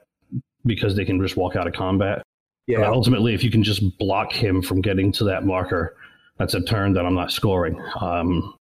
[0.65, 2.23] because they can just walk out of combat.
[2.67, 2.79] Yeah.
[2.79, 5.97] But ultimately, if you can just block him from getting to that marker,
[6.39, 7.81] that's a turn that I'm not scoring.
[8.01, 8.55] Um,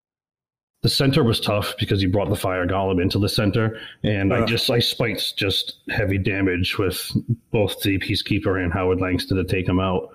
[0.82, 4.42] the center was tough because he brought the fire golem into the center, and uh,
[4.42, 7.10] I just I spiked just heavy damage with
[7.50, 10.10] both the peacekeeper and Howard Langston to take him out,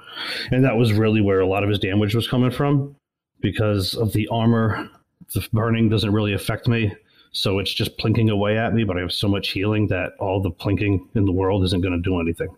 [0.51, 2.95] and that was really where a lot of his damage was coming from
[3.41, 4.89] because of the armor.
[5.33, 6.93] The burning doesn't really affect me,
[7.31, 8.83] so it's just plinking away at me.
[8.83, 11.93] But I have so much healing that all the plinking in the world isn't going
[11.93, 12.49] to do anything.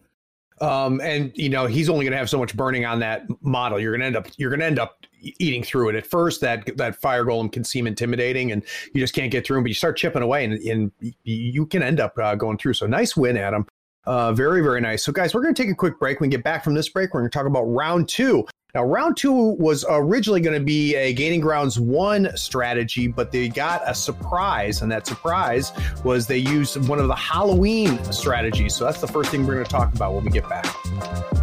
[0.62, 3.80] Um, and you know he's only going to have so much burning on that model.
[3.80, 5.95] You're going to end up you're going to end up eating through it.
[5.95, 9.58] At first, that that fire golem can seem intimidating, and you just can't get through
[9.58, 9.63] them.
[9.63, 10.91] But you start chipping away, and, and
[11.24, 12.76] you can end up uh, going through.
[12.76, 13.65] So nice win, Adam.
[14.06, 15.04] Uh, very very nice.
[15.04, 16.20] So guys, we're going to take a quick break.
[16.20, 18.46] When we get back from this break, we're going to talk about round two.
[18.74, 23.50] Now, round two was originally going to be a Gaining Grounds one strategy, but they
[23.50, 25.74] got a surprise, and that surprise
[26.06, 28.74] was they used one of the Halloween strategies.
[28.74, 31.41] So that's the first thing we're going to talk about when we get back.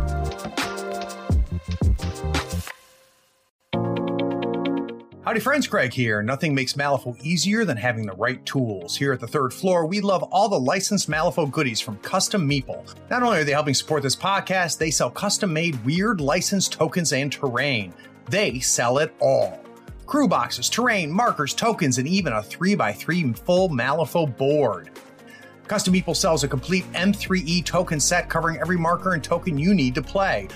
[5.29, 6.23] Howdy friends, Craig here.
[6.23, 8.97] Nothing makes Malifaux easier than having the right tools.
[8.97, 12.95] Here at the third floor, we love all the licensed Malifaux goodies from Custom Meeple.
[13.11, 17.12] Not only are they helping support this podcast, they sell custom made Wyrd licensed tokens
[17.12, 17.93] and terrain.
[18.31, 19.61] They sell it all.
[20.07, 24.99] Crew boxes, terrain, markers, tokens, and even a 3x3 full Malifaux board.
[25.67, 29.95] Custom Meeple sells a complete M3E token set covering every marker and token you need
[29.95, 30.49] to play.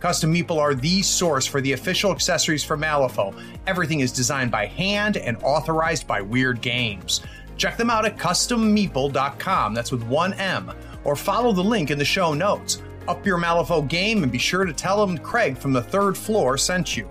[0.00, 3.34] Custom Meeple are the source for the official accessories for Malifaux.
[3.66, 7.20] Everything is designed by hand and authorized by Wyrd Games.
[7.56, 12.04] Check them out at custommeeple.com, that's with one M, or follow the link in the
[12.04, 12.80] show notes.
[13.08, 16.56] Up your Malifaux game and be sure to tell them Craig from the third floor
[16.56, 17.10] sent you.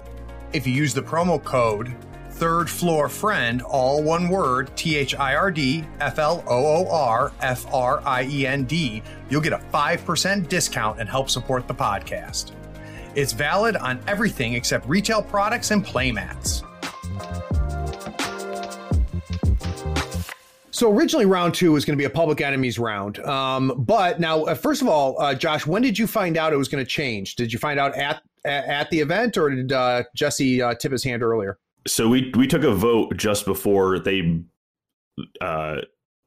[0.53, 1.93] If you use the promo code
[2.37, 6.87] third floor friend, all one word, T H I R D F L O O
[6.89, 11.67] R F R I E N D, you'll get a 5% discount and help support
[11.67, 12.51] the podcast.
[13.17, 16.61] It's valid on everything except retail products and playmats.
[20.69, 23.17] So originally, round two was going to be a public enemies round.
[23.25, 26.57] Um, but now, uh, first of all, uh, Josh, when did you find out it
[26.57, 27.33] was going to change?
[27.33, 31.03] Did you find out at at the event, or did uh, Jesse uh, tip his
[31.03, 31.57] hand earlier?
[31.87, 34.43] So we we took a vote just before they.
[35.41, 35.77] Uh,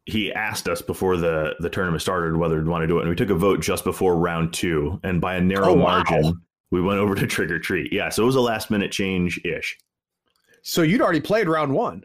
[0.06, 3.10] he asked us before the the tournament started whether we'd want to do it, and
[3.10, 6.32] we took a vote just before round two, and by a narrow oh, margin, wow
[6.70, 7.92] we went over to trick or treat.
[7.92, 9.78] Yeah, so it was a last minute change ish.
[10.62, 12.04] So you'd already played round one.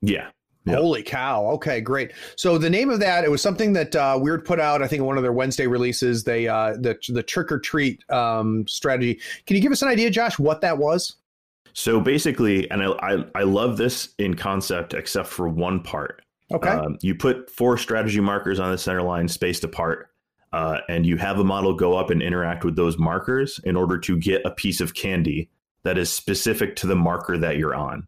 [0.00, 0.28] Yeah.
[0.66, 0.78] Yep.
[0.78, 1.44] Holy cow!
[1.50, 2.12] Okay, great.
[2.36, 4.80] So the name of that it was something that uh, Wyrd put out.
[4.80, 6.24] I think in one of their Wednesday releases.
[6.24, 9.20] They uh, the the trick or treat um, strategy.
[9.46, 11.16] Can you give us an idea, Josh, what that was?
[11.74, 16.22] So basically, and I I, I love this in concept, except for one part.
[16.50, 16.70] Okay.
[16.70, 20.13] Um, you put four strategy markers on the center line, spaced apart
[20.54, 23.98] uh, and you have a model go up and interact with those markers in order
[23.98, 25.50] to get a piece of candy
[25.82, 28.06] that is specific to the marker that you're on.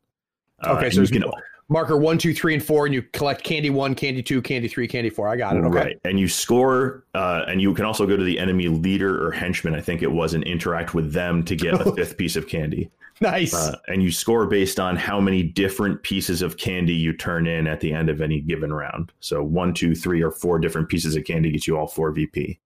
[0.65, 1.25] Uh, okay, so you can
[1.69, 4.87] marker one, two, three, and four, and you collect candy one, candy two, candy three,
[4.87, 5.29] candy four.
[5.29, 5.65] I got it.
[5.65, 5.77] Okay.
[5.77, 9.31] Right, and you score, uh, and you can also go to the enemy leader or
[9.31, 12.49] henchman, I think it was, and interact with them to get a fifth piece of
[12.49, 12.91] candy.
[13.21, 13.55] Nice.
[13.55, 17.67] Uh, and you score based on how many different pieces of candy you turn in
[17.67, 19.11] at the end of any given round.
[19.21, 22.61] So one, two, three, or four different pieces of candy gets you all four VP.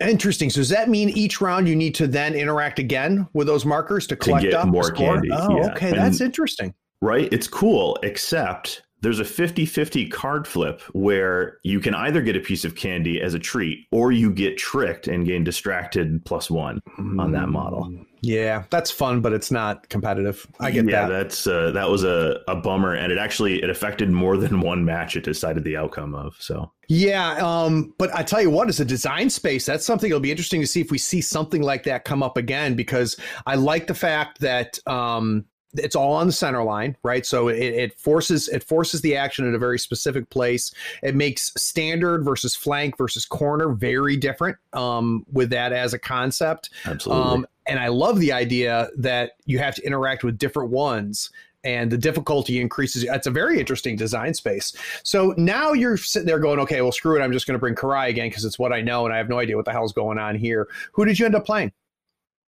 [0.00, 0.48] Interesting.
[0.48, 4.06] So does that mean each round you need to then interact again with those markers
[4.06, 5.28] to collect to up more candy?
[5.30, 5.72] Oh, yeah.
[5.72, 6.72] okay, and, that's interesting.
[7.02, 7.32] Right?
[7.32, 12.64] It's cool, except there's a 50-50 card flip where you can either get a piece
[12.64, 17.32] of candy as a treat or you get tricked and gain distracted plus one on
[17.32, 17.86] that model.
[17.86, 18.06] Mm.
[18.22, 20.46] Yeah, that's fun, but it's not competitive.
[20.60, 21.10] I get yeah, that.
[21.10, 24.60] Yeah, that's uh, that was a, a bummer, and it actually it affected more than
[24.60, 25.16] one match.
[25.16, 26.70] It decided the outcome of so.
[26.88, 30.30] Yeah, um, but I tell you what, as a design space, that's something it'll be
[30.30, 32.74] interesting to see if we see something like that come up again.
[32.74, 37.24] Because I like the fact that um, it's all on the center line, right?
[37.24, 40.72] So it, it, forces it forces the action at a very specific place.
[41.02, 46.70] It makes standard versus flank versus corner very different um, with that as a concept.
[46.84, 47.24] Absolutely.
[47.24, 51.30] Um, and I love the idea that you have to interact with different ones
[51.62, 53.04] and the difficulty increases.
[53.04, 54.74] It's a very interesting design space.
[55.02, 57.22] So now you're sitting there going, okay, well, screw it.
[57.22, 59.28] I'm just going to bring Kirai again because it's what I know and I have
[59.28, 60.68] no idea what the hell's going on here.
[60.92, 61.72] Who did you end up playing?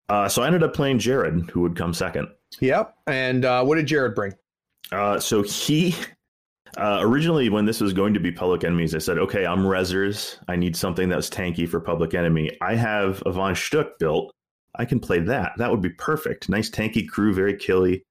[0.10, 2.30] Uh, so I ended up playing Jared, who would come second.
[2.60, 2.96] Yep.
[3.08, 4.34] And uh, what did Jared bring?
[4.92, 5.96] Uh, so he
[6.78, 10.38] uh, originally, when this was going to be Public Enemies, I said, "Okay, I'm Rezzers.
[10.48, 12.58] I need something that's tanky for Public Enemy.
[12.62, 14.34] I have a Von Schtook built.
[14.76, 15.52] I can play that.
[15.58, 16.48] That would be perfect.
[16.48, 18.04] Nice tanky crew, very killy.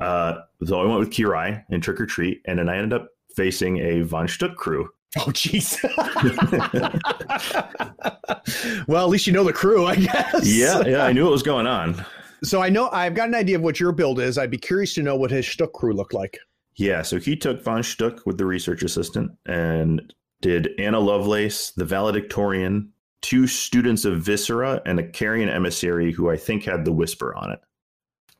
[0.00, 3.08] Uh, so I went with Kirai and Trick or Treat, and then I ended up
[3.36, 4.88] facing a Von Schtook crew.
[5.18, 5.82] Oh, jeez.
[8.88, 10.46] well, at least you know the crew, I guess.
[10.46, 12.04] Yeah, yeah, I knew what was going on.
[12.42, 14.38] So I know I've got an idea of what your build is.
[14.38, 16.38] I'd be curious to know what his Schtook crew looked like.
[16.76, 21.84] Yeah, so he took Von Schtook with the research assistant and did Anna Lovelace, the
[21.84, 27.34] valedictorian, two students of Viscera, and a carrion emissary who I think had the whisper
[27.34, 27.60] on it.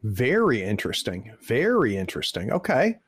[0.05, 1.33] Very interesting.
[1.43, 2.53] Very interesting.
[2.53, 2.99] Okay.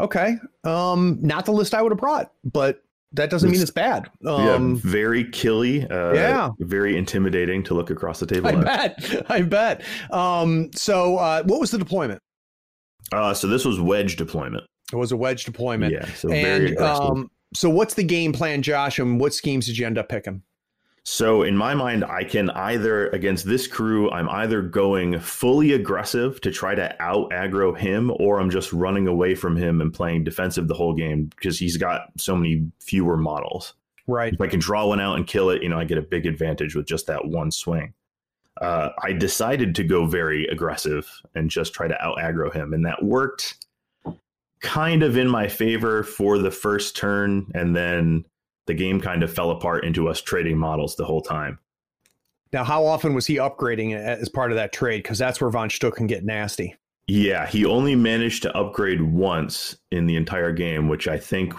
[0.00, 0.36] Okay.
[0.64, 4.10] Um, not the list I would have brought, but that doesn't mean it's bad.
[4.26, 5.88] Um, yeah, very killy.
[5.88, 8.48] Uh, yeah, very intimidating to look across the table.
[8.48, 8.64] I at.
[9.00, 9.26] bet.
[9.30, 9.82] I bet.
[10.10, 12.20] Um, so, uh, what was the deployment?
[13.12, 14.64] Uh, so this was wedge deployment.
[14.92, 15.92] It was a wedge deployment.
[15.92, 16.06] Yeah.
[16.14, 18.98] So very and um, so, what's the game plan, Josh?
[18.98, 20.42] And what schemes did you end up picking?
[21.10, 26.38] So in my mind, I can either against this crew, I'm either going fully aggressive
[26.42, 30.24] to try to out aggro him, or I'm just running away from him and playing
[30.24, 33.72] defensive the whole game because he's got so many fewer models.
[34.06, 34.34] Right.
[34.34, 36.26] If I can draw one out and kill it, you know, I get a big
[36.26, 37.94] advantage with just that one swing.
[38.60, 42.84] Uh, I decided to go very aggressive and just try to out aggro him, and
[42.84, 43.64] that worked
[44.60, 48.26] kind of in my favor for the first turn, and then
[48.68, 51.58] the game kind of fell apart into us trading models the whole time.
[52.52, 55.02] Now, how often was he upgrading as part of that trade?
[55.02, 56.76] Because that's where Von Schtook can get nasty.
[57.08, 61.54] Yeah, he only managed to upgrade once in the entire game, which I think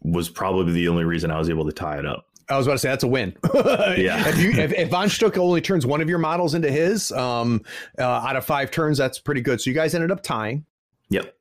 [0.00, 2.26] was probably the only reason I was able to tie it up.
[2.48, 3.36] I was about to say that's a win.
[3.54, 4.28] yeah.
[4.28, 7.62] if, you, if, if Von Schtook only turns one of your models into his um,
[7.98, 9.60] uh, out of five turns, that's pretty good.
[9.60, 10.64] So you guys ended up tying.
[11.10, 11.34] Yep.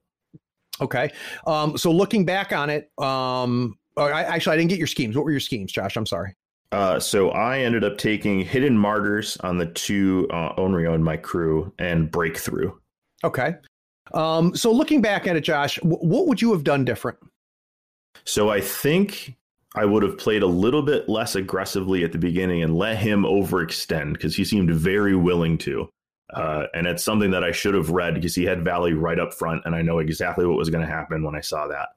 [0.79, 1.11] Okay.
[1.45, 5.15] Um, so looking back on it, um, Oh, I, actually, I didn't get your schemes.
[5.15, 5.97] What were your schemes, Josh?
[5.97, 6.35] I'm sorry.
[6.71, 11.17] Uh, so I ended up taking Hidden Martyrs on the two uh, Onryo in my
[11.17, 12.71] crew and Breakthrough.
[13.23, 13.55] Okay.
[14.13, 17.19] Um, so looking back at it, Josh, w- what would you have done different?
[18.23, 19.35] So I think
[19.75, 23.23] I would have played a little bit less aggressively at the beginning and let him
[23.23, 25.89] overextend because he seemed very willing to.
[26.33, 29.33] Uh, and it's something that I should have read because he had Valley right up
[29.33, 31.89] front, and I know exactly what was going to happen when I saw that.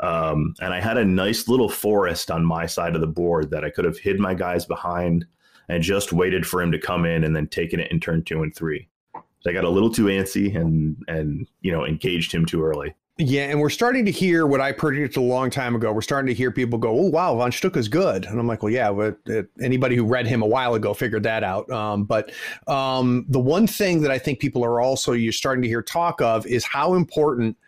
[0.00, 3.64] Um, and I had a nice little forest on my side of the board that
[3.64, 5.26] I could have hid my guys behind
[5.68, 8.42] and just waited for him to come in and then taken it in turn two
[8.42, 8.88] and three.
[9.14, 12.94] So I got a little too antsy and and you know engaged him too early.
[13.22, 15.92] Yeah, and we're starting to hear what I predicted a long time ago.
[15.92, 18.62] We're starting to hear people go, "Oh, wow, Von Schtook is good," and I'm like,
[18.62, 22.04] "Well, yeah, but it, anybody who read him a while ago figured that out." Um,
[22.04, 22.32] but
[22.66, 26.22] um, the one thing that I think people are also you're starting to hear talk
[26.22, 27.58] of is how important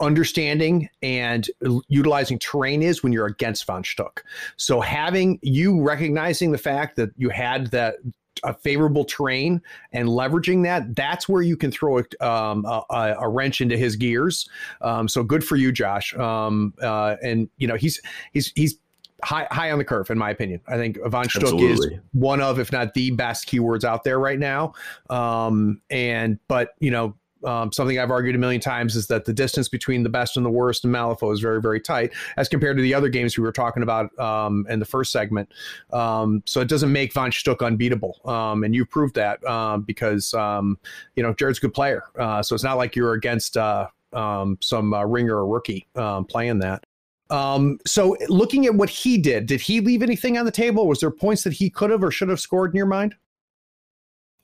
[0.00, 1.48] understanding and
[1.88, 4.20] utilizing terrain is when you're against von Schtook.
[4.56, 7.96] So having you recognizing the fact that you had that
[8.44, 9.60] a favorable terrain
[9.92, 13.96] and leveraging that that's where you can throw a, um, a, a wrench into his
[13.96, 14.48] gears.
[14.80, 16.14] Um, so good for you josh.
[16.16, 18.00] Um, uh, and you know he's
[18.32, 18.76] he's he's
[19.24, 20.60] high high on the curve in my opinion.
[20.68, 24.38] I think von Schtook is one of if not the best keywords out there right
[24.38, 24.74] now.
[25.10, 29.32] Um, and but you know um, something I've argued a million times is that the
[29.32, 32.76] distance between the best and the worst in Malifaux is very, very tight as compared
[32.76, 35.52] to the other games we were talking about um, in the first segment.
[35.92, 38.20] Um, so it doesn't make Von Schtook unbeatable.
[38.24, 40.78] Um, and you proved that uh, because, um,
[41.14, 42.04] you know, Jared's a good player.
[42.18, 45.86] Uh, so it's not like you're against uh, some uh, ringer or rookie
[46.28, 46.84] playing that.
[47.30, 50.88] Um, so looking at what he did, did he leave anything on the table?
[50.88, 53.14] Was there points that he could have or should have scored in your mind?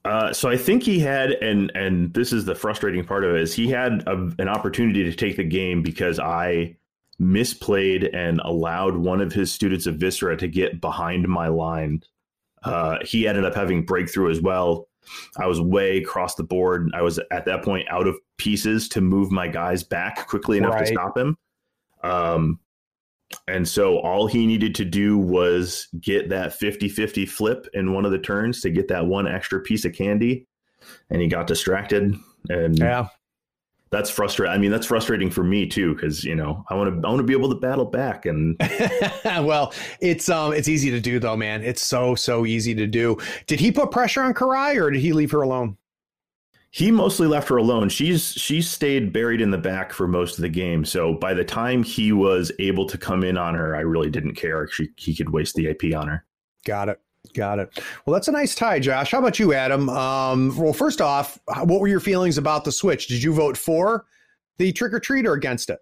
[0.05, 3.41] Uh, so I think he had, and and this is the frustrating part of it,
[3.41, 6.77] is he had a, an opportunity to take the game because I
[7.21, 12.03] misplayed and allowed one of his students of Viscera to get behind my line.
[12.65, 14.89] Uh, he ended up having breakthrough as well.
[15.39, 16.91] I was way across the board.
[16.95, 20.75] I was at that point out of pieces to move my guys back quickly enough
[20.75, 20.87] right.
[20.87, 21.37] to stop him.
[22.03, 22.59] Um,
[23.49, 28.05] and so all he needed to do was get that 50 50 flip in one
[28.05, 30.47] of the turns to get that one extra piece of candy.
[31.11, 32.15] And he got distracted.
[32.49, 33.09] And yeah,
[33.91, 34.53] that's frustrating.
[34.53, 37.21] I mean, that's frustrating for me too, because you know I want to I want
[37.21, 38.27] to be able to battle back.
[38.27, 38.57] And
[39.25, 41.63] well, it's um it's easy to do though, man.
[41.63, 43.17] It's so so easy to do.
[43.47, 45.77] Did he put pressure on Kirai or did he leave her alone?
[46.75, 47.89] He mostly left her alone.
[47.89, 50.85] She's she stayed buried in the back for most of the game.
[50.85, 54.35] So by the time he was able to come in on her, I really didn't
[54.35, 54.67] care.
[54.67, 56.25] She he could waste the AP on her.
[56.65, 57.01] Got it.
[57.33, 57.81] Got it.
[58.05, 59.13] Well, that's a nice tie, Josh.
[59.13, 59.89] How about you, Adam?
[59.89, 63.07] Um, well, first off, what were your feelings about the switch?
[63.07, 64.07] Did you vote for
[64.59, 65.79] the trick or treat or against it?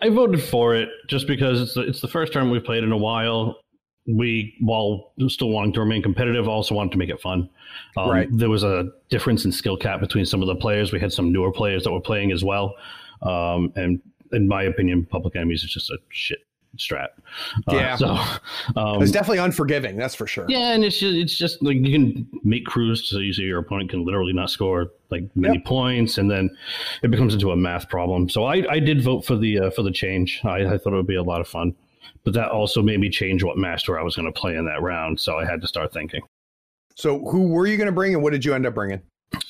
[0.00, 2.92] I voted for it just because it's the, it's the first term we've played in
[2.92, 3.59] a while.
[4.06, 7.48] We, while still wanting to remain competitive, also wanted to make it fun.
[7.96, 8.28] Um, Right.
[8.30, 10.92] There was a difference in skill cap between some of the players.
[10.92, 12.74] We had some newer players that were playing as well.
[13.22, 14.00] Um, and
[14.32, 16.38] in my opinion, Public Enemies is just a shit
[16.78, 17.08] strat.
[17.68, 17.96] Uh, Yeah.
[17.96, 18.06] So,
[18.76, 20.46] um, It's definitely unforgiving, that's for sure.
[20.48, 23.58] yeah, and it's just it's just like you can make crews so you see your
[23.58, 25.64] opponent can literally not score like many Yep.
[25.66, 26.48] points, and then
[27.02, 28.28] it becomes into a math problem.
[28.28, 30.40] So I, I did vote for the uh, for the change.
[30.44, 31.74] I, I thought it would be a lot of fun,
[32.24, 34.82] but that also made me change what master I was going to play in that
[34.82, 35.18] round.
[35.20, 36.22] So I had to start thinking.
[36.96, 39.00] So, who were you going to bring, and what did you end up bringing?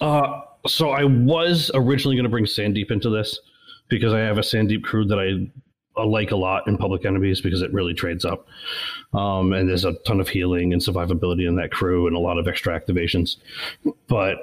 [0.00, 3.40] Uh, so I was originally going to bring Sandeep into this
[3.88, 7.40] because I have a Sandeep crew that I, I like a lot in Public Enemies
[7.40, 8.46] because it really trades up.
[9.12, 12.38] Um, and there's a ton of healing and survivability in that crew and a lot
[12.38, 13.36] of extra activations.
[14.06, 14.38] But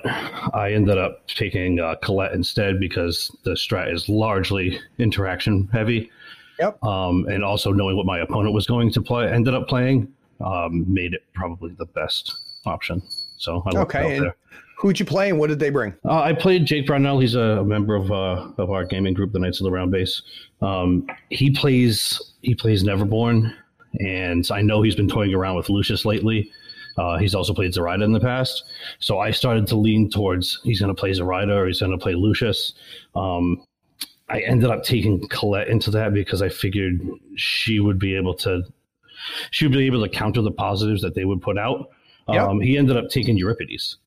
[0.53, 6.11] I ended up taking uh, Colette instead because the strat is largely interaction heavy.
[6.59, 6.83] Yep.
[6.83, 10.91] Um, and also knowing what my opponent was going to play, ended up playing, um,
[10.91, 12.35] made it probably the best
[12.65, 13.01] option.
[13.37, 14.33] So I Okay, and
[14.77, 15.93] who'd you play, and what did they bring?
[16.05, 17.19] Uh, I played Jake Brownell.
[17.19, 20.21] He's a member of uh, of our gaming group, the Knights of the Round Base.
[20.61, 23.53] Um, he plays he plays Neverborn,
[23.99, 26.51] and I know he's been toying around with Lucius lately.
[26.97, 28.63] Uh, he's also played Zoraida in the past,
[28.99, 31.97] so I started to lean towards he's going to play Zoraida or he's going to
[31.97, 32.73] play Lucius.
[33.15, 33.63] Um,
[34.29, 37.01] I ended up taking Colette into that because I figured
[37.35, 38.63] she would be able to
[39.51, 41.89] she would be able to counter the positives that they would put out.
[42.29, 42.41] Yep.
[42.41, 43.97] Um, he ended up taking Euripides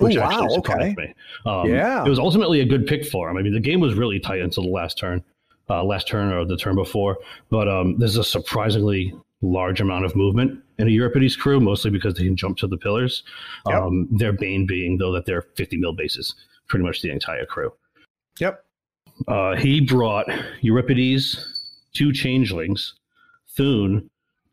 [0.00, 1.06] which Oh, wow, actually surprised okay.
[1.06, 1.14] me.
[1.46, 2.04] Um, Yeah.
[2.04, 3.36] it was ultimately a good pick for him.
[3.36, 5.22] I mean, the game was really tight until the last turn,
[5.68, 7.18] uh, last turn or the turn before.
[7.50, 12.14] But um, there's a surprisingly large amount of movement in a Euripides crew, mostly because
[12.14, 13.22] they can jump to the pillars.
[13.66, 13.82] Yep.
[13.82, 16.34] Um, their bane being though that they're 50 mil bases,
[16.68, 17.72] pretty much the entire crew.
[18.38, 18.64] Yep.
[19.28, 20.26] Uh, he brought
[20.60, 22.94] Euripides, two changelings,
[23.56, 24.10] Thune,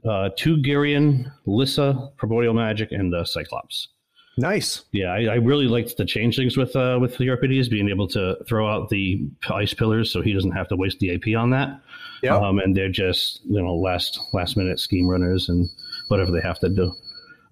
[0.07, 3.89] uh, two Gyrian, Lyssa, Primordial Magic, and the Cyclops.
[4.37, 4.83] Nice.
[4.91, 8.69] Yeah, I, I really liked the changelings with uh, with Euripides being able to throw
[8.69, 11.81] out the ice pillars, so he doesn't have to waste the AP on that.
[12.21, 12.33] Yep.
[12.33, 15.67] Um, and they're just you know last last minute scheme runners and
[16.09, 16.93] whatever they have to do.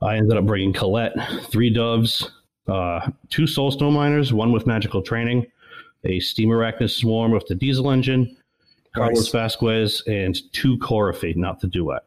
[0.01, 1.13] I ended up bringing Colette,
[1.49, 2.29] three doves,
[2.67, 5.47] uh, two soul soulstone miners, one with magical training,
[6.05, 8.35] a steam arachnid swarm with the diesel engine,
[8.95, 12.03] Carlos Vasquez, and two Coryphee, not the duet.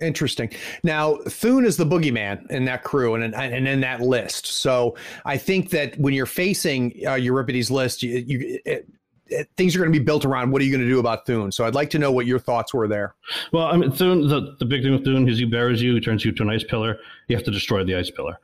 [0.00, 0.50] Interesting.
[0.82, 4.46] Now, Thune is the boogeyman in that crew and and in that list.
[4.46, 8.88] So I think that when you're facing uh, Euripides' list, you, you it,
[9.28, 11.26] it, things are going to be built around what are you going to do about
[11.26, 11.50] Thune.
[11.52, 13.14] So I'd like to know what your thoughts were there.
[13.52, 16.00] Well, I mean, Thune, the, the big thing with Thune is he buries you, he
[16.00, 16.98] turns you to an ice pillar.
[17.28, 18.38] You have to destroy the ice pillar.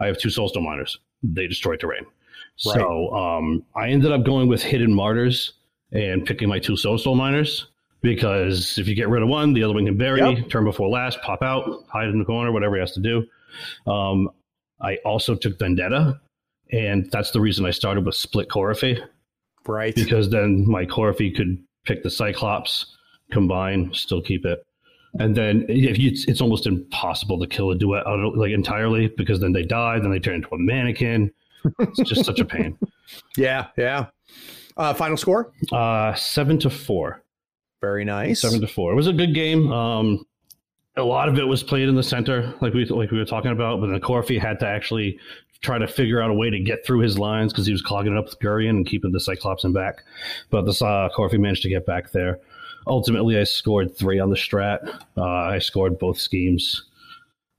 [0.00, 0.98] I have two soulstone miners.
[1.22, 2.04] They destroy terrain.
[2.56, 5.54] So um, I ended up going with hidden martyrs
[5.92, 7.66] and picking my two soulstone miners
[8.00, 10.50] because if you get rid of one, the other one can bury, Yep.
[10.50, 13.26] turn before last, pop out, hide in the corner, whatever he has to do.
[13.90, 14.30] Um,
[14.80, 16.20] I also took Vendetta,
[16.70, 19.00] and that's the reason I started with Split Coryphee
[19.66, 19.94] Right.
[19.94, 22.96] because then my Coryphee could pick the Cyclops,
[23.32, 24.64] combine, still keep it.
[25.18, 28.04] And then if you, it's, it's almost impossible to kill a duet
[28.36, 31.30] like entirely because then they die, then they turn into a mannequin.
[31.78, 32.78] It's just such a pain.
[33.36, 33.66] Yeah.
[33.76, 34.06] Yeah.
[34.76, 35.52] Uh, final score.
[35.70, 37.22] Uh, seven to four.
[37.80, 38.40] Very nice.
[38.40, 38.92] Seven to four.
[38.92, 39.70] It was a good game.
[39.70, 40.24] Um,
[40.96, 43.50] a lot of it was played in the center, like we like we were talking
[43.50, 43.80] about.
[43.80, 45.18] But then Corfy had to actually
[45.60, 48.12] try to figure out a way to get through his lines because he was clogging
[48.12, 50.02] it up with Gurion and keeping the Cyclops in back.
[50.50, 52.38] But the uh, Corfy managed to get back there.
[52.86, 54.86] Ultimately, I scored three on the strat.
[55.16, 56.84] Uh, I scored both schemes.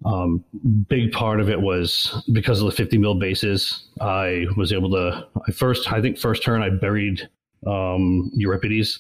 [0.06, 0.44] Um,
[0.88, 3.88] big part of it was because of the 50 mil bases.
[4.00, 5.28] I was able to.
[5.48, 7.28] I first, I think, first turn I buried
[7.66, 9.00] um, Euripides,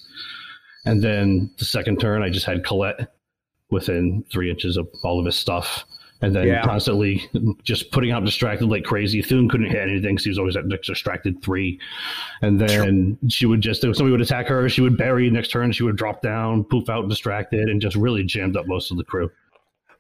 [0.85, 3.11] and then the second turn I just had Colette
[3.69, 5.85] within three inches of all of his stuff.
[6.21, 6.63] And then Yeah.
[6.63, 7.29] constantly
[7.63, 9.21] just putting out distracted like crazy.
[9.21, 11.77] Thune couldn't hit anything because he was always at distracted three.
[12.41, 15.29] And then she would just, if somebody would attack her, she would bury.
[15.29, 18.91] Next turn, she would drop down, poof out distracted, and just really jammed up most
[18.91, 19.29] of the crew.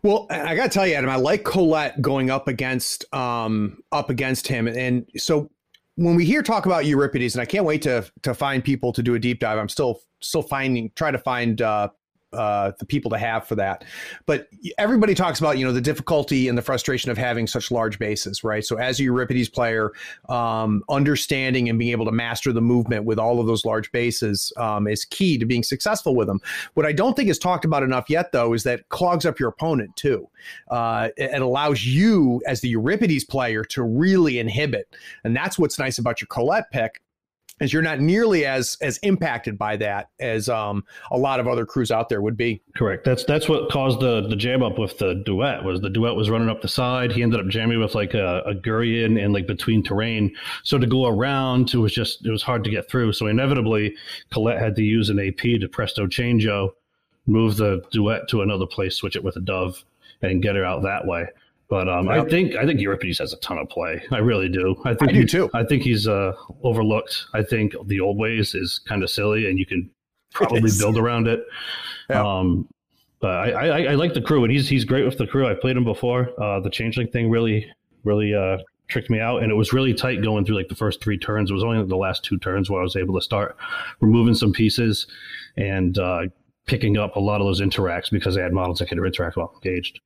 [0.03, 4.09] Well, I got to tell you, Adam, I like Colette going up against um up
[4.09, 5.49] against him, and so
[5.95, 9.01] when we hear talk about Euripides, and I can't wait to to find people to
[9.01, 9.57] do a deep dive.
[9.57, 11.89] I'm still still finding try to find uh,
[12.35, 13.83] uh, the people to have for that.
[14.25, 17.99] But everybody talks about you know the difficulty and the frustration of having such large
[17.99, 18.63] bases, right?
[18.63, 19.91] So as a Euripides player,
[20.29, 24.51] um, understanding and being able to master the movement with all of those large bases
[24.57, 26.41] um, is key to being successful with them.
[26.73, 29.49] What I don't think is talked about enough yet, though, is that clogs up your
[29.49, 30.27] opponent too.
[30.69, 35.97] Uh, it allows you as the Euripides player to really inhibit, and that's what's nice
[35.97, 37.01] about your Colette pick
[37.61, 41.65] is you're not nearly as as impacted by that as um, a lot of other
[41.65, 42.61] crews out there would be.
[42.75, 43.05] Correct.
[43.05, 46.29] That's that's what caused the the jam up with the duet was the duet was
[46.29, 47.11] running up the side.
[47.11, 50.35] He ended up jamming with like a, a Gurion and like between terrain.
[50.63, 53.13] So to go around, it was just it was hard to get through.
[53.13, 53.95] So inevitably,
[54.31, 56.71] Colette had to use an AP to presto changeo,
[57.25, 59.83] move the duet to another place, switch it with a dove,
[60.21, 61.27] and get her out that way.
[61.67, 62.25] But um, yep.
[62.25, 64.03] I think I think Euripides has a ton of play.
[64.11, 64.75] I really do.
[64.85, 65.49] I think I do too.
[65.53, 67.25] I think he's uh, overlooked.
[67.33, 69.89] I think the old ways is kind of silly, and you can
[70.33, 71.43] probably build around it.
[72.09, 72.67] Um,
[73.19, 75.47] but I, I, I, like the crew, and he's he's great with the crew.
[75.47, 76.29] I've played him before.
[76.39, 77.65] Uh, the changeling thing really
[78.03, 78.57] really uh,
[78.87, 81.49] tricked me out, and it was really tight going through like the first three turns.
[81.49, 83.57] It was only the last two turns where I was able to start
[83.99, 85.07] removing some pieces
[85.57, 86.23] and uh,
[86.67, 89.51] picking up a lot of those interacts because I had models that could interact while
[89.55, 89.99] engaged.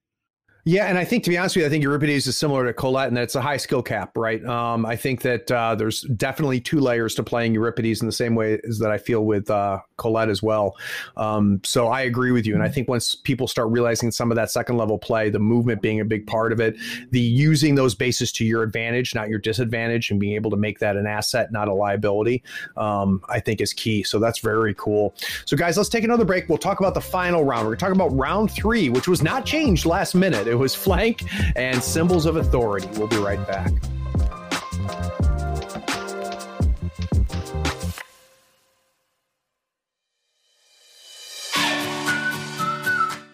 [0.65, 2.73] Yeah, and I think to be honest with you, I think Euripides is similar to
[2.73, 4.43] Colette in that it's a high skill cap, right?
[4.45, 8.35] Um, I think that uh, there's definitely two layers to playing Euripides in the same
[8.35, 10.75] way as that I feel with uh, Colette as well.
[11.15, 14.35] Um, so I agree with you, and I think once people start realizing some of
[14.35, 16.75] that second level play, the movement being a big part of it,
[17.11, 20.79] the using those bases to your advantage, not your disadvantage, and being able to make
[20.79, 22.43] that an asset, not a liability,
[22.75, 24.03] um, I think is key.
[24.03, 25.15] So that's very cool.
[25.45, 26.49] So guys, let's take another break.
[26.49, 27.65] We'll talk about the final round.
[27.65, 30.48] We're talking about round three, which was not changed last minute.
[30.49, 31.23] It was flank
[31.55, 32.89] and symbols of authority.
[32.93, 33.71] We'll be right back.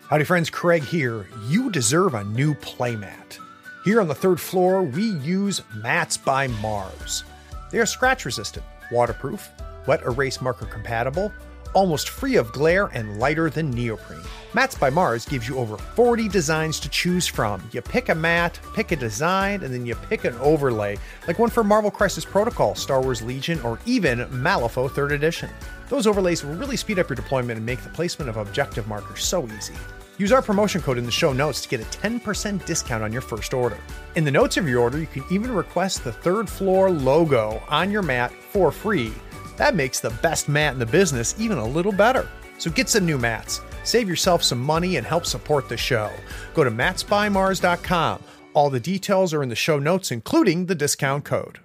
[0.09, 0.49] Howdy, friends.
[0.49, 1.27] Craig here.
[1.47, 3.39] You deserve a new playmat.
[3.85, 7.23] Here on the third floor, we use Mats by Mars.
[7.71, 9.49] They are scratch resistant, waterproof,
[9.87, 11.31] wet erase marker compatible,
[11.73, 14.21] almost free of glare and lighter than neoprene.
[14.53, 17.61] Mats by Mars gives you over 40 designs to choose from.
[17.73, 20.97] You pick a mat, pick a design, and then you pick an overlay,
[21.27, 25.49] like one for Marvel Crisis Protocol, Star Wars Legion, or even Malifaux 3rd Edition.
[25.89, 29.23] Those overlays will really speed up your deployment and make the placement of objective markers
[29.25, 29.73] so easy.
[30.17, 33.21] Use our promotion code in the show notes to get a 10% discount on your
[33.21, 33.77] first order.
[34.15, 37.91] In the notes of your order, you can even request the third floor logo on
[37.91, 39.13] your mat for free
[39.57, 42.27] that makes the best mat in the business even a little better.
[42.57, 46.09] So get some new mats, save yourself some money, and help support the show.
[46.53, 48.23] Go to matsbymars.com.
[48.53, 51.59] All the details are in the show notes, including the discount code.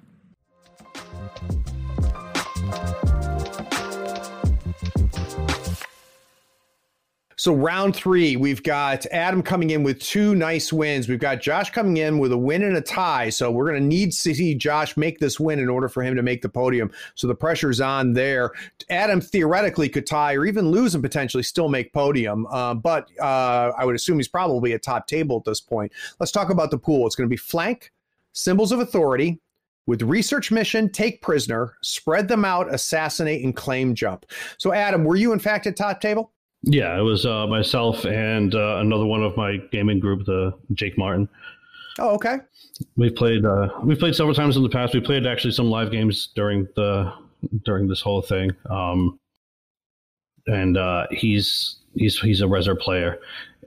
[7.41, 11.09] So round three, we've got Adam coming in with two nice wins.
[11.09, 13.31] We've got Josh coming in with a win and a tie.
[13.31, 16.15] So we're going to need to see Josh make this win in order for him
[16.17, 16.91] to make the podium.
[17.15, 18.53] So the pressure's on there.
[18.91, 22.47] Adam theoretically could tie or even lose and potentially still make podium.
[22.51, 25.93] Uh, but uh, I would assume he's probably at top table at this point.
[26.19, 27.07] Let's talk about the pool.
[27.07, 27.91] It's going to be flank,
[28.33, 29.41] symbols of authority,
[29.87, 34.27] with research mission, take prisoner, spread them out, assassinate, and claim jump.
[34.59, 36.33] So, Adam, were you in fact at top table?
[36.63, 40.99] Yeah, it was uh, myself and uh, another one of my gaming group, the Jake
[40.99, 41.29] Martin.
[41.99, 42.37] Oh, okay.
[42.97, 43.45] We played.
[43.45, 44.95] Uh, we played several times in the past.
[44.95, 47.13] We played actually some live games during the
[47.65, 48.51] during this whole thing.
[48.69, 49.19] Um,
[50.47, 53.19] and uh, he's he's he's a Rezzer player,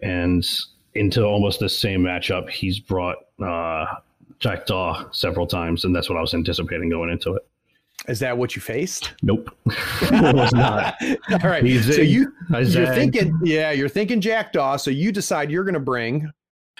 [0.01, 0.47] and
[0.95, 3.85] into almost the same matchup, he's brought uh,
[4.39, 7.47] Jackdaw several times, and that's what I was anticipating going into it.
[8.07, 9.13] Is that what you faced?
[9.21, 10.95] Nope, it was not.
[11.01, 11.63] All right.
[11.83, 14.77] so you you're thinking, yeah, you're thinking Jackdaw.
[14.77, 16.29] So you decide you're going to bring.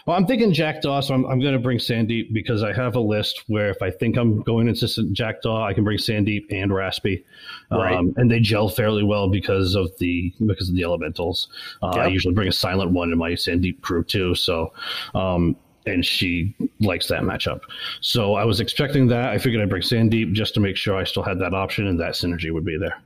[0.06, 3.00] Well, I'm thinking Jackdaw, so I'm, I'm going to bring Sandeep because I have a
[3.00, 7.24] list where if I think I'm going into Jackdaw, I can bring Sandeep and Raspy,
[7.72, 7.96] right.
[7.96, 11.48] um, and they gel fairly well because of the because of the elementals.
[11.82, 12.06] Uh, yep.
[12.06, 14.74] I usually bring a silent one in my Sandeep crew too, so
[15.16, 15.56] um,
[15.86, 17.62] and she likes that matchup.
[18.02, 19.30] So I was expecting that.
[19.30, 22.00] I figured I'd bring Sandeep just to make sure I still had that option and
[22.00, 23.02] that synergy would be there.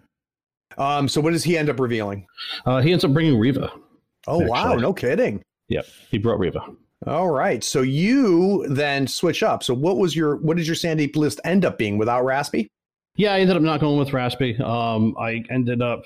[0.78, 2.28] Um, so what does he end up revealing?
[2.66, 3.72] Uh, he ends up bringing Reva.
[4.28, 4.50] Oh actually.
[4.50, 4.76] wow!
[4.76, 5.42] No kidding.
[5.70, 6.62] Yep, he brought Reva.
[7.06, 7.64] All right.
[7.64, 9.64] So you then switch up.
[9.64, 12.68] So what was your what did your Sandeep list end up being without Raspy?
[13.16, 14.60] Yeah, I ended up not going with Raspy.
[14.60, 16.06] Um, I ended up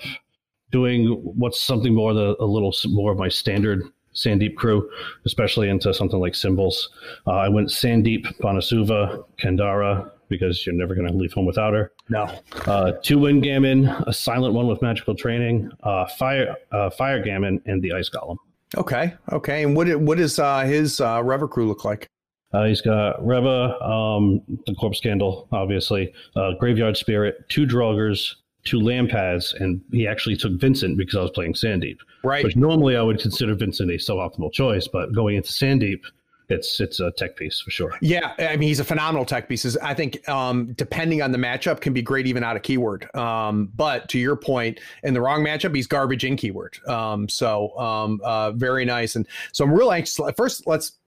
[0.70, 3.84] doing what's something more the a little more of my standard
[4.14, 4.88] Sandeep crew,
[5.24, 6.90] especially into something like symbols.
[7.26, 11.92] Uh, I went Sandeep, Banasuva, Kandara, because you're never going to leave home without her.
[12.08, 12.30] No.
[12.66, 17.60] Uh, two wind gamin, a silent one with magical training, uh, fire uh, fire gamin,
[17.66, 18.36] and the ice golem.
[18.76, 19.14] Okay.
[19.30, 19.62] Okay.
[19.62, 22.06] And what what does uh, his uh, Reva crew look like?
[22.52, 28.34] Uh, he's got Reva, um, the corpse candle, obviously, uh, graveyard spirit, two draugrs,
[28.64, 31.98] two lampads, and he actually took Vincent because I was playing Sandeep.
[32.22, 32.44] Right.
[32.44, 36.00] Which normally I would consider Vincent a suboptimal choice, but going into Sandeep,
[36.48, 37.96] it's it's a tech piece for sure.
[38.00, 39.76] Yeah, I mean he's a phenomenal tech piece.
[39.78, 43.12] I think um, depending on the matchup, can be great even out of keyword.
[43.14, 46.78] Um, but to your point, in the wrong matchup, he's garbage in keyword.
[46.86, 49.16] Um, so um, uh, very nice.
[49.16, 50.20] And so I'm real anxious.
[50.36, 50.98] First, let's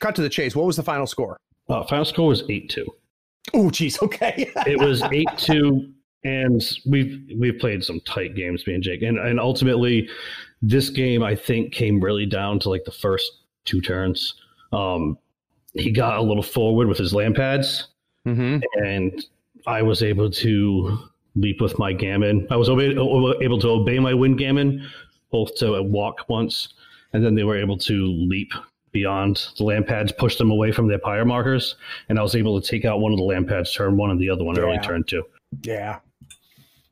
[0.00, 0.56] cut to the chase.
[0.56, 1.38] What was the final score?
[1.68, 2.86] Uh, final score was eight two.
[3.54, 4.00] Oh, geez.
[4.02, 4.52] Okay.
[4.66, 5.92] it was eight two,
[6.24, 10.08] and we've we've played some tight games, me and Jake, and and ultimately,
[10.62, 13.30] this game I think came really down to like the first
[13.64, 14.34] two turns.
[14.72, 15.18] Um,
[15.74, 17.88] he got a little forward with his lampads,
[18.26, 18.60] mm-hmm.
[18.84, 19.24] and
[19.66, 20.98] I was able to
[21.36, 22.46] leap with my gamin.
[22.50, 24.84] I was able to obey my wind gamin,
[25.30, 26.74] both to walk once,
[27.12, 28.52] and then they were able to leap
[28.90, 31.76] beyond the lampads, push them away from their pyre markers,
[32.08, 34.30] and I was able to take out one of the lampads turn one and the
[34.30, 34.62] other one yeah.
[34.62, 35.22] early turn two.
[35.62, 36.00] Yeah.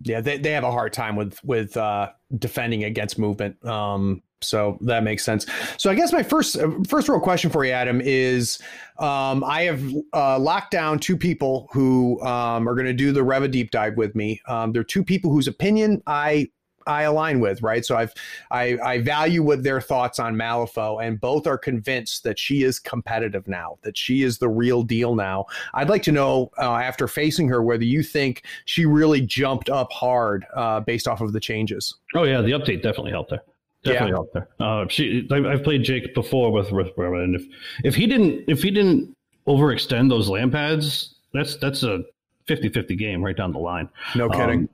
[0.06, 3.64] Yeah, they, they have a hard time with with uh, defending against movement.
[3.66, 5.46] Um, so that makes sense.
[5.78, 8.58] So I guess my first uh, first real question for you, Adam, is
[8.98, 9.82] um, I have
[10.12, 13.96] uh, locked down two people who um, are going to do the Reva deep dive
[13.96, 14.40] with me.
[14.46, 16.48] Um, they're two people whose opinion I
[16.86, 17.84] I align with, right?
[17.84, 18.14] So I've
[18.50, 22.78] I, I value what their thoughts on Malifaux, and both are convinced that she is
[22.78, 25.46] competitive now, that she is the real deal now.
[25.74, 29.92] I'd like to know uh, after facing her whether you think she really jumped up
[29.92, 31.94] hard uh, based off of the changes.
[32.14, 33.40] Oh yeah, the update definitely helped her.
[33.84, 34.14] Definitely yeah.
[34.14, 34.48] helped her.
[34.58, 37.44] Uh, she, I've played Jake before with with and if
[37.84, 39.14] if he didn't if he didn't
[39.46, 42.02] overextend those lampads, that's that's a
[42.46, 43.88] 50 50 game right down the line.
[44.14, 44.60] No kidding.
[44.60, 44.68] Um,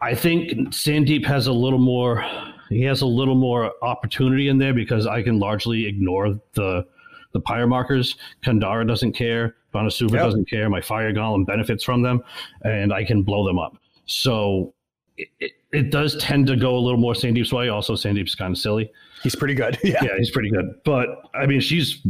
[0.00, 2.24] I think Sandeep has a little more,
[2.68, 6.86] he has a little more opportunity in there because I can largely ignore the
[7.32, 8.16] the pyre markers.
[8.44, 9.56] Kandara doesn't care.
[9.74, 10.22] Banasuva yep.
[10.22, 10.68] doesn't care.
[10.68, 12.22] My fire golem benefits from them,
[12.62, 13.76] and I can blow them up.
[14.04, 14.74] So
[15.16, 17.68] it, it, it does tend to go a little more Sandeep's way.
[17.68, 18.90] Also, Sandeep's kind of silly.
[19.22, 19.78] He's pretty good.
[19.84, 19.98] Yeah.
[20.02, 20.74] yeah, he's pretty good.
[20.84, 22.00] But I mean, she's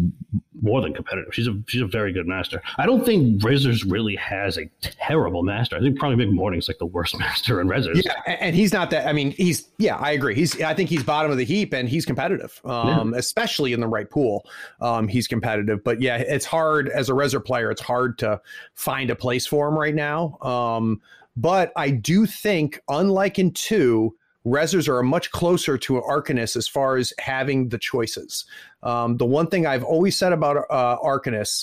[0.63, 1.35] more than competitive.
[1.35, 2.63] She's a she's a very good master.
[2.79, 5.77] I don't think Rezzers really has a terrible master.
[5.77, 8.03] I think probably Big Morning's like the worst master in Rezzers.
[8.05, 9.09] Yeah, and he's not that.
[9.09, 10.35] I mean, he's yeah, I agree.
[10.35, 13.19] He's I think he's bottom of the heap, and he's competitive, um, yeah.
[13.19, 14.47] especially in the right pool.
[14.81, 17.71] Um, he's competitive, but yeah, it's hard as a Rezzer player.
[17.71, 18.41] It's hard to
[18.75, 20.39] find a place for him right now.
[20.41, 21.01] Um,
[21.37, 24.15] but I do think, unlike in two,
[24.45, 28.45] Rezzers are much closer to Arcanist as far as having the choices.
[28.83, 30.97] Um, the one thing I've always said about uh,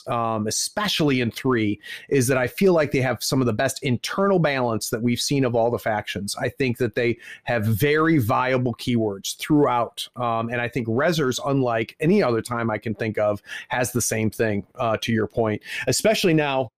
[0.08, 3.84] um, especially in three, is that I feel like they have some of the best
[3.84, 6.38] internal balance that we've seen of all the factions.
[6.38, 10.08] I think that they have very viable keywords throughout.
[10.16, 14.02] Um, and I think Rezzers, unlike any other time I can think of, has the
[14.02, 16.70] same thing, uh, to your point, especially now.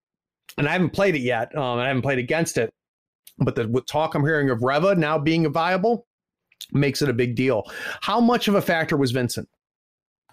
[0.57, 1.55] And I haven't played it yet.
[1.55, 2.73] Um, I haven't played against it
[3.41, 6.05] but the talk I'm hearing of Reva now being viable
[6.71, 7.63] makes it a big deal.
[8.01, 9.49] How much of a factor was Vincent?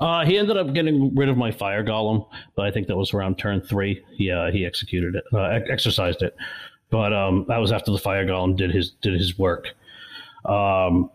[0.00, 3.12] Uh, he ended up getting rid of my fire golem, but I think that was
[3.12, 4.02] around turn three.
[4.16, 6.36] He uh, he executed it, uh, exercised it,
[6.90, 9.68] but um, that was after the fire golem did his did his work.
[10.44, 11.10] Um,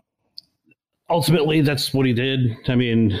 [1.08, 2.56] ultimately, that's what he did.
[2.68, 3.18] I mean,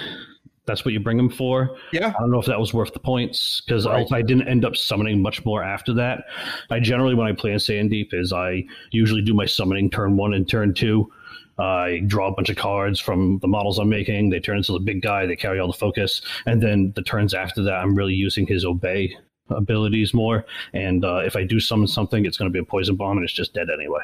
[0.66, 1.76] that's what you bring him for.
[1.92, 2.08] Yeah.
[2.16, 4.06] I don't know if that was worth the points because right.
[4.12, 6.24] I didn't end up summoning much more after that.
[6.70, 10.32] I generally, when I play in Sandeep, is I usually do my summoning turn one
[10.34, 11.10] and turn two.
[11.58, 14.30] Uh, I draw a bunch of cards from the models I'm making.
[14.30, 15.26] They turn into the big guy.
[15.26, 18.64] They carry all the focus, and then the turns after that, I'm really using his
[18.64, 19.16] obey
[19.50, 20.46] abilities more.
[20.72, 23.24] And uh, if I do summon something, it's going to be a poison bomb, and
[23.24, 24.02] it's just dead anyway.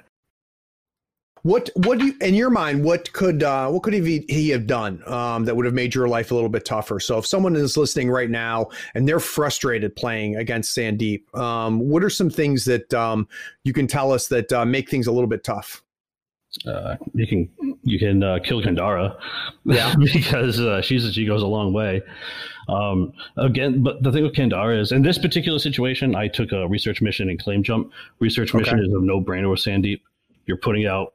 [1.43, 2.85] What what do you in your mind?
[2.85, 6.09] What could uh, what could he, he have done um, that would have made your
[6.09, 7.01] life a little bit tougher?
[7.01, 12.05] So if someone is listening right now and they're frustrated playing against Sandeep, um, what
[12.05, 13.27] are some things that um,
[13.65, 15.83] you can tell us that uh, make things a little bit tough?
[16.67, 17.49] Uh, you can
[17.85, 19.17] you can uh, kill Kandara,
[19.65, 22.03] yeah, because uh, she's she goes a long way.
[22.69, 26.69] Um, again, but the thing with Kandara is, in this particular situation, I took a
[26.69, 27.93] research mission and claim jump.
[28.19, 28.87] Research mission okay.
[28.87, 30.01] is a no brainer with Sandeep
[30.51, 31.15] you're putting out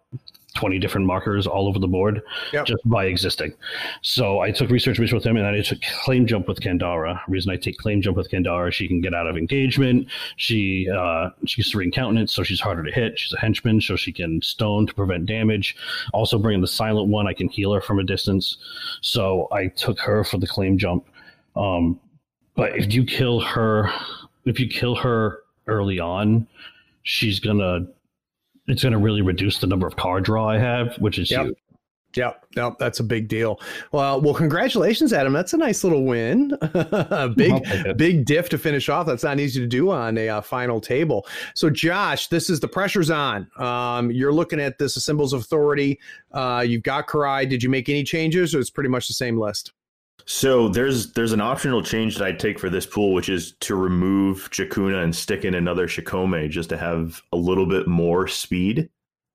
[0.56, 2.22] 20 different markers all over the board
[2.54, 2.66] yep.
[2.66, 3.54] just by existing.
[4.02, 7.20] So I took research mission with him and I took claim jump with Kandara.
[7.28, 10.08] reason I take claim jump with Kandara, she can get out of engagement.
[10.38, 13.20] She uh, she's serene countenance, so she's harder to hit.
[13.20, 15.76] She's a henchman, so she can stone to prevent damage.
[16.14, 18.56] Also bringing the silent one, I can heal her from a distance.
[19.02, 21.06] So I took her for the claim jump.
[21.58, 22.00] Um,
[22.56, 23.92] but if you kill her,
[24.46, 26.48] if you kill her early on,
[27.04, 27.88] she's gonna
[28.68, 31.46] it's gonna really reduce the number of card draw I have, which is Yep.
[31.46, 31.58] huge.
[32.16, 33.60] Yep, yep, that's a big deal.
[33.92, 35.34] Well, well, congratulations, Adam.
[35.34, 36.58] That's a nice little win.
[37.36, 39.06] Big, big diff to finish off.
[39.06, 41.28] That's not easy to do on a uh, final table.
[41.56, 43.50] So, Josh, this is the pressure's on.
[43.58, 46.00] Um, you're looking at this symbols of authority.
[46.32, 47.50] Uh, you've got Kirai.
[47.50, 49.74] Did you make any changes, or it's pretty much the same list?
[50.28, 53.76] So there's there's an optional change that I'd take for this pool, which is to
[53.76, 58.90] remove Chakuna and stick in another Shikome just to have a little bit more speed.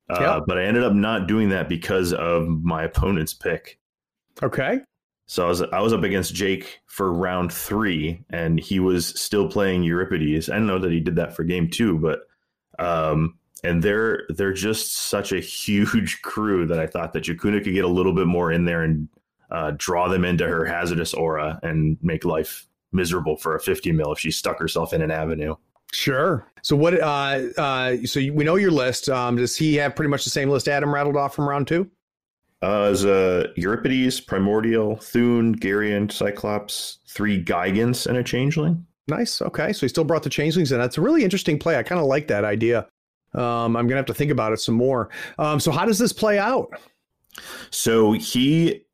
[0.08, 3.78] Uh, But I ended up not doing that because of my opponent's pick.
[4.42, 4.80] Okay.
[5.26, 9.48] So I was I was up against Jake for round three, and he was still
[9.48, 10.50] playing Euripides.
[10.50, 12.22] I don't know that he did that for game two, but
[12.80, 17.74] um, and they're they're just such a huge crew that I thought that Jakuna could
[17.74, 19.08] get a little bit more in there and
[19.50, 24.12] uh, draw them into her hazardous aura and make life miserable for a 50 mil
[24.12, 25.54] if she stuck herself in an avenue.
[25.92, 26.46] Sure.
[26.62, 27.00] So, what?
[27.00, 29.08] Uh, uh, so we know your list.
[29.08, 31.90] Um, does he have pretty much the same list Adam rattled off from round two?
[32.62, 38.86] Uh, as uh, Euripides, Primordial, Thune, Garian, Cyclops, three Gigants, and a Changeling.
[39.08, 39.42] Nice.
[39.42, 39.72] Okay.
[39.72, 40.78] So he still brought the changelings in.
[40.78, 41.76] That's a really interesting play.
[41.76, 42.86] I kind of like that idea.
[43.34, 45.10] Um, I'm gonna have to think about it some more.
[45.38, 46.68] Um, so how does this play out?
[47.70, 48.84] So he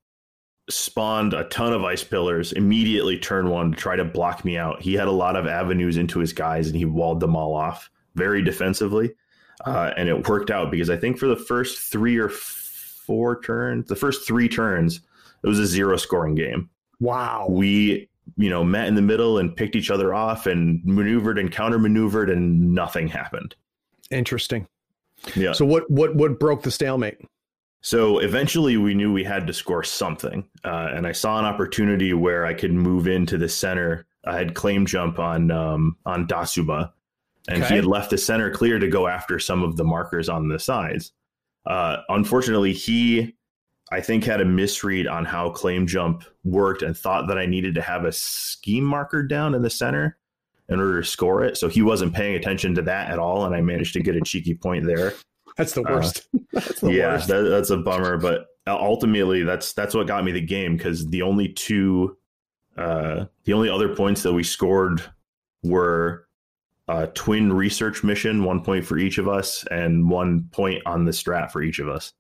[0.69, 4.83] spawned a ton of ice pillars immediately turn one to try to block me out.
[4.83, 7.89] He had a lot of avenues into his guys and he walled them all off
[8.15, 9.15] very defensively.
[9.65, 13.87] Uh, and it worked out because I think for the first three or four turns,
[13.87, 15.01] the first three turns,
[15.43, 16.69] it was a zero scoring game.
[17.01, 17.47] Wow.
[17.49, 21.51] We, you know, met in the middle and picked each other off and maneuvered and
[21.51, 23.55] counter maneuvered and nothing happened.
[24.11, 24.67] Interesting.
[25.35, 25.53] Yeah.
[25.53, 27.19] So what what what broke the stalemate?
[27.87, 32.13] So eventually, we knew we had to score something, uh, and I saw an opportunity
[32.15, 34.07] where I could move into the center.
[34.27, 36.93] I had claim jump on um, on Datsue Ba,
[37.47, 37.69] and Okay.
[37.69, 40.59] he had left the center clear to go after some of the markers on the
[40.59, 41.13] sides.
[41.65, 43.37] Uh, unfortunately, he
[43.93, 47.77] I think had a misread on how claim jump worked and thought that I needed
[47.77, 50.19] to have a scheme marker down in the center
[50.69, 51.57] in order to score it.
[51.57, 54.21] So he wasn't paying attention to that at all, and I managed to get a
[54.23, 55.15] cheeky point there
[55.57, 56.29] That's the worst.
[56.53, 57.29] That's the Uh, yeah, worst.
[57.29, 58.17] that, that's a bummer.
[58.19, 62.17] But ultimately, that's that's what got me the game because the only two,
[62.77, 65.03] uh, the only other points that we scored
[65.63, 66.27] were
[66.89, 71.11] a twin research mission, one point for each of us, and one point on the
[71.11, 72.13] strat for each of us.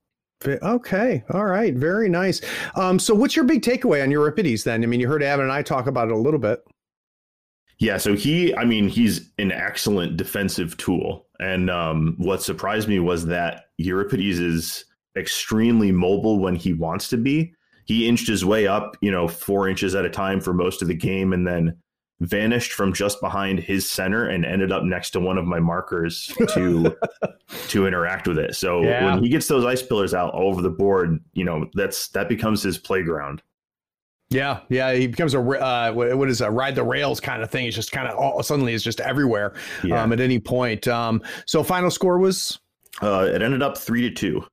[0.46, 1.24] Okay.
[1.30, 1.74] All right.
[1.74, 2.40] Very nice.
[2.74, 4.82] Um, so what's your big takeaway on Euripides then?
[4.82, 6.62] I mean, you heard Adam and I talk about it a little bit.
[7.78, 11.26] Yeah, so he, I mean, he's an excellent defensive tool.
[11.40, 14.84] And um, what surprised me was that Euripides is
[15.16, 17.52] extremely mobile when he wants to be.
[17.84, 20.88] He inched his way up, you know, four inches at a time for most of
[20.88, 21.76] the game and then
[22.20, 26.32] vanished from just behind his center and ended up next to one of my markers
[26.54, 26.96] to
[27.68, 28.54] to interact with it.
[28.54, 29.04] So Yeah.
[29.14, 32.28] when he gets those ice pillars out all over the board, you know, that's that
[32.28, 33.42] becomes his playground.
[34.30, 37.66] Yeah, yeah, he becomes a uh, what is a ride the rails kind of thing.
[37.66, 39.54] It's just kind of all suddenly it's just everywhere
[39.84, 40.02] Yeah.
[40.02, 40.88] um, at any point.
[40.88, 42.58] Um, so final score was
[43.00, 44.44] Uh, it ended up three to two.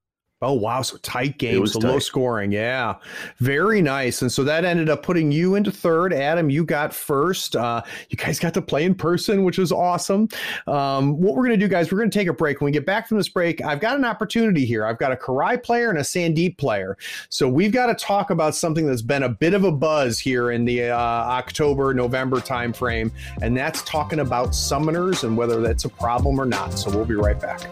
[0.43, 2.51] Oh wow, so tight game, was so low scoring.
[2.51, 2.95] Yeah,
[3.39, 4.21] very nice.
[4.21, 6.13] And so that ended up putting you into third.
[6.13, 7.55] Adam, you got first.
[7.55, 10.27] Uh, you guys got to play in person, which is awesome.
[10.67, 12.61] Um, what we're gonna do, guys, we're gonna take a break.
[12.61, 14.85] When we get back from this break, I've got an opportunity here.
[14.85, 16.97] I've got a Kirai player and a Sandeep player.
[17.29, 20.51] So we've got to talk about something that's been a bit of a buzz here
[20.51, 25.89] in the uh, October November timeframe, and that's talking about summoners and whether that's a
[25.89, 26.77] problem or not.
[26.77, 27.71] So we'll be right back.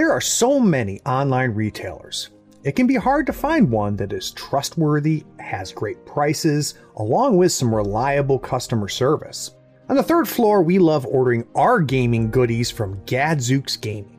[0.00, 2.30] There are so many online retailers.
[2.64, 7.52] It can be hard to find one that is trustworthy, has great prices, along with
[7.52, 9.56] some reliable customer service.
[9.90, 14.18] On the third floor, we love ordering our gaming goodies from Gadzooks Gaming.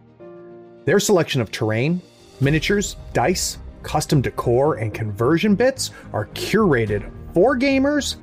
[0.86, 2.00] Their selection of terrain,
[2.42, 8.18] miniatures, dice, custom decor, and conversion bits are curated for gamers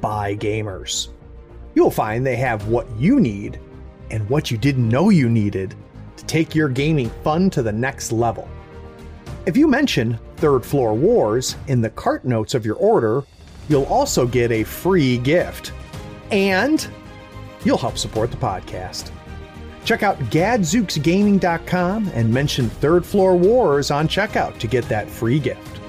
[0.00, 1.08] by gamers.
[1.74, 3.58] You'll find they have what you need
[4.12, 5.74] and what you didn't know you needed
[6.30, 8.48] take your gaming fun to the next level.
[9.46, 13.24] If you mention Third Floor Wars in the cart notes of your order,
[13.68, 15.72] you'll also get a free gift.
[16.30, 16.86] And
[17.64, 19.10] you'll help support the podcast.
[19.84, 25.79] Check out gadzooksgaming.com and mention Third Floor Wars on checkout to get that free gift.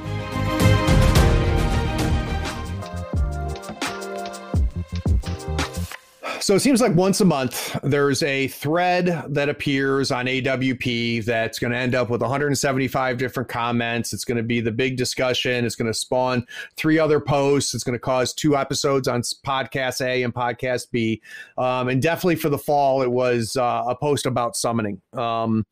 [6.42, 11.60] So it seems like once a month there's a thread that appears on AWP that's
[11.60, 14.12] going to end up with 175 different comments.
[14.12, 15.66] It's going to be the big discussion.
[15.66, 16.46] It's going to spawn
[16.78, 17.74] three other posts.
[17.74, 21.22] It's going to cause two episodes on podcast A and podcast B.
[21.58, 25.02] Um, and definitely for the fall, it was uh, a post about summoning.
[25.14, 25.66] Um,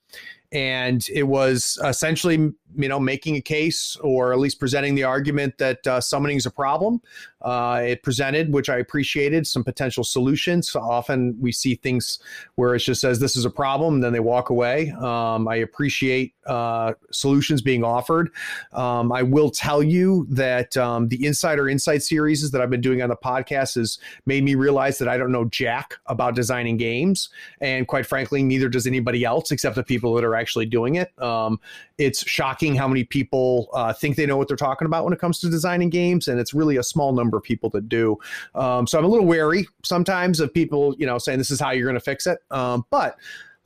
[0.52, 5.58] and it was essentially you know making a case or at least presenting the argument
[5.58, 7.02] that uh, summoning is a problem.
[7.41, 10.76] Uh, it presented which i appreciated some potential solutions.
[10.76, 12.20] Often we see things
[12.56, 14.91] where it just says this is a problem then they walk away.
[14.91, 18.32] Um, i appreciate uh, solutions being offered
[18.74, 23.02] um, i will tell you that um, the insider insight series that i've been doing
[23.02, 27.30] on the podcast has made me realize that i don't know jack about designing games
[27.62, 31.12] and quite frankly neither does anybody else except the people that are actually doing it
[31.22, 31.60] um,
[32.00, 35.20] it's shocking how many people uh, think they know what they're talking about when it
[35.20, 38.18] comes to designing games, and it's really a small number of people that do.
[38.56, 41.72] Um, so I'm a little wary sometimes of people, you know, saying this is how
[41.72, 42.39] you're going to fix it.
[42.52, 43.18] Um, but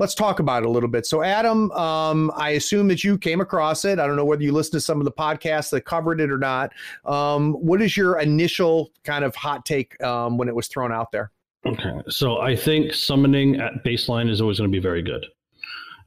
[0.03, 1.05] let's talk about it a little bit.
[1.05, 3.99] So, Adam, um, I assume that you came across it.
[3.99, 6.37] I don't know whether you listened to some of the podcasts that covered it or
[6.37, 6.73] not.
[7.05, 11.13] Um, what is your initial kind of hot take um, when it was thrown out
[11.13, 11.31] there?
[11.65, 15.25] Okay, so I think summoning at baseline is always going to be very good.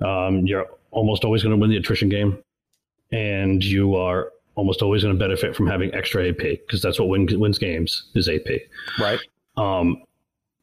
[0.07, 2.39] Um, you're almost always going to win the attrition game,
[3.13, 7.09] and you are almost always going to benefit from having extra AP because that's what
[7.09, 8.47] win, wins games is AP.
[9.01, 9.21] Right.
[9.57, 10.03] Um,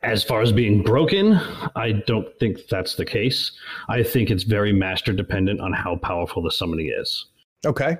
[0.03, 1.33] as far as being broken,
[1.75, 3.51] I don't think that's the case.
[3.89, 7.25] I think it's very master dependent on how powerful the summoning is.
[7.65, 7.97] Okay.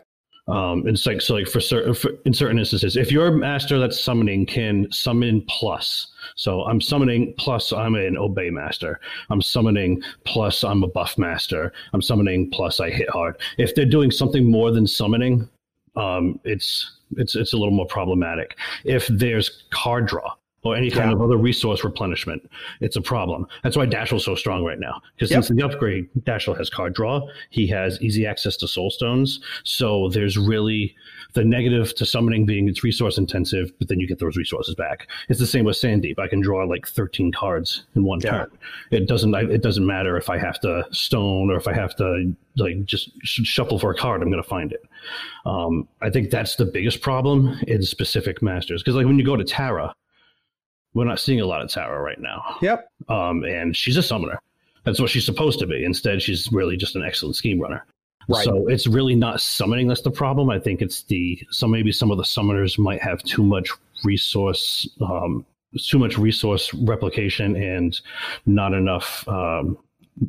[0.48, 3.98] Um, it's like so, like for certain for, in certain instances, if your master that's
[3.98, 9.00] summoning can summon plus, so I'm summoning plus I'm an obey master.
[9.30, 11.72] I'm summoning plus I'm a buff master.
[11.94, 13.40] I'm summoning plus I hit hard.
[13.58, 15.48] If they're doing something more than summoning,
[15.96, 18.58] um, it's it's it's a little more problematic.
[18.84, 20.34] If there's card draw,
[20.64, 21.16] or any kind yeah.
[21.16, 22.50] of other resource replenishment,
[22.82, 23.48] it's a problem.
[23.64, 25.02] That's why Dashel's so strong right now.
[25.16, 25.44] Because yep.
[25.44, 27.28] since the upgrade, Dashel has card draw.
[27.50, 29.40] He has easy access to soul stones.
[29.64, 30.96] So there's really
[31.34, 35.08] the negative to summoning being it's resource intensive, but then you get those resources back.
[35.30, 36.20] It's the same with Sandeep.
[36.20, 38.32] I can draw like 13 cards in one yeah.
[38.32, 38.52] turn.
[38.92, 42.36] It doesn't it doesn't matter if I have to stone or if I have to
[42.58, 44.22] like just shuffle for a card.
[44.22, 44.84] I'm going to find it.
[45.46, 49.36] Um, I think that's the biggest problem in specific masters because like when you go
[49.36, 49.94] to Tara
[50.94, 52.58] we're not seeing a lot of Tara right now.
[52.62, 52.88] Yep.
[53.10, 54.40] Um, and she's a summoner.
[54.84, 55.84] That's what she's supposed to be.
[55.84, 57.86] Instead, she's really just an excellent scheme runner.
[58.28, 58.44] Right.
[58.44, 60.50] So it's really not summoning that's the problem.
[60.50, 63.70] I think it's the some maybe some of the summoners might have too much
[64.04, 65.46] resource, um,
[65.78, 68.00] too much resource replication, and
[68.46, 69.78] not enough um,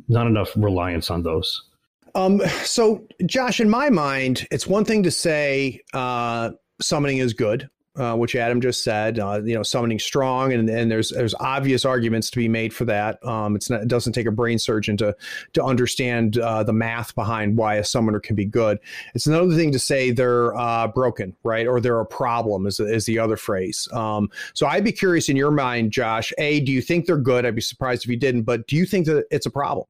[0.09, 1.63] not enough reliance on those.
[2.15, 6.51] Um, so, Josh, in my mind, it's one thing to say uh,
[6.81, 9.19] summoning is good uh, which Adam just said.
[9.19, 12.85] Uh, you know, summoning strong, and, and there's there's obvious arguments to be made for
[12.85, 13.25] that.
[13.25, 15.15] Um, it's not, it doesn't take a brain surgeon to
[15.53, 18.79] to understand uh, the math behind why a summoner can be good.
[19.13, 23.05] It's another thing to say they're uh, broken, right, or they're a problem, is is
[23.05, 23.87] the other phrase.
[23.91, 26.33] Um, so I'd be curious in your mind, Josh.
[26.37, 27.45] A, do you think they're good?
[27.45, 29.87] I'd be surprised if you didn't, but do you think that it's a problem?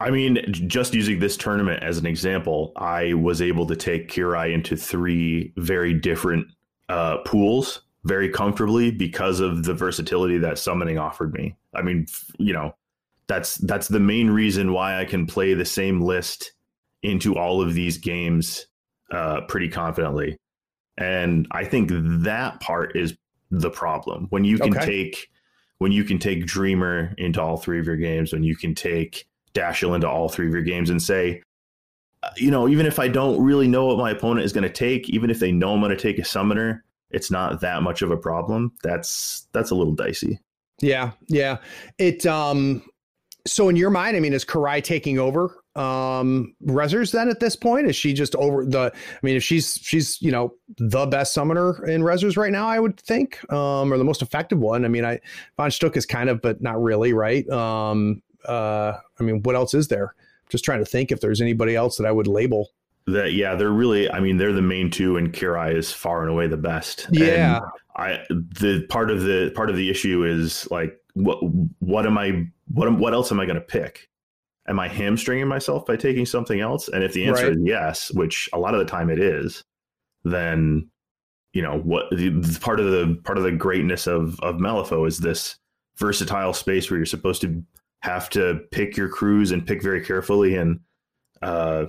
[0.00, 4.54] I mean, just using this tournament as an example, I was able to take Kirai
[4.54, 6.46] into three very different
[6.88, 11.56] uh, pools very comfortably because of the versatility that summoning offered me.
[11.74, 12.06] I mean,
[12.38, 12.74] you know,
[13.26, 16.52] that's that's the main reason why I can play the same list
[17.02, 18.66] into all of these games
[19.12, 20.36] uh, pretty confidently.
[20.96, 23.16] And I think that part is
[23.50, 24.86] the problem when you can okay.
[24.86, 25.30] take
[25.78, 29.26] when you can take Dreamer into all three of your games, when you can take
[29.54, 31.42] Dashel into all three of your games, and say,
[32.36, 35.08] you know, even if I don't really know what my opponent is going to take,
[35.08, 38.10] even if they know I'm going to take a summoner, it's not that much of
[38.10, 38.72] a problem.
[38.82, 40.40] That's that's a little dicey.
[40.80, 41.58] Yeah, yeah.
[41.98, 42.82] It um
[43.46, 47.56] so in your mind, I mean, is Kirai taking over um Rezzers then at this
[47.56, 47.86] point?
[47.86, 51.84] Is she just over the I mean, if she's she's, you know, the best summoner
[51.86, 54.84] in Rezzers right now, I would think, um, or the most effective one.
[54.84, 55.20] I mean, I
[55.56, 57.48] Von Schtook is kind of, but not really, right?
[57.48, 60.14] Um uh I mean, what else is there?
[60.48, 62.70] Just trying to think if there's anybody else that I would label.
[63.06, 64.10] That yeah, they're really.
[64.10, 67.06] I mean, they're the main two, and Kirai is far and away the best.
[67.10, 67.64] Yeah, and
[67.96, 71.38] I the part of the part of the issue is like what
[71.78, 74.08] what am I what what else am I going to pick?
[74.68, 76.88] Am I hamstringing myself by taking something else?
[76.88, 77.52] And if the answer right.
[77.52, 79.64] is yes, which a lot of the time it is,
[80.24, 80.90] then
[81.54, 85.08] you know what the, the part of the part of the greatness of of Malifaux
[85.08, 85.56] is this
[85.96, 87.62] versatile space where you're supposed to
[88.00, 90.56] have to pick your crews and pick very carefully.
[90.56, 90.80] And
[91.42, 91.86] uh,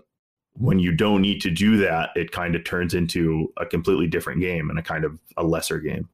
[0.53, 4.41] when you don't need to do that, it kind of turns into a completely different
[4.41, 6.09] game and a kind of a lesser game.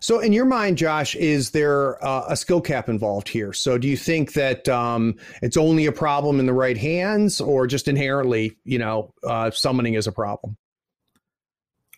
[0.00, 3.54] So, in your mind, Josh, is there uh, a skill cap involved here?
[3.54, 7.66] So, do you think that um, it's only a problem in the right hands, or
[7.66, 10.56] just inherently, you know, uh, summoning is a problem?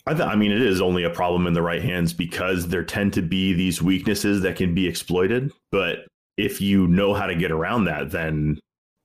[0.07, 2.85] I, th- I mean, it is only a problem in the right hands because there
[2.85, 5.53] tend to be these weaknesses that can be exploited.
[5.71, 6.07] But
[6.39, 8.59] if you know how to get around that, then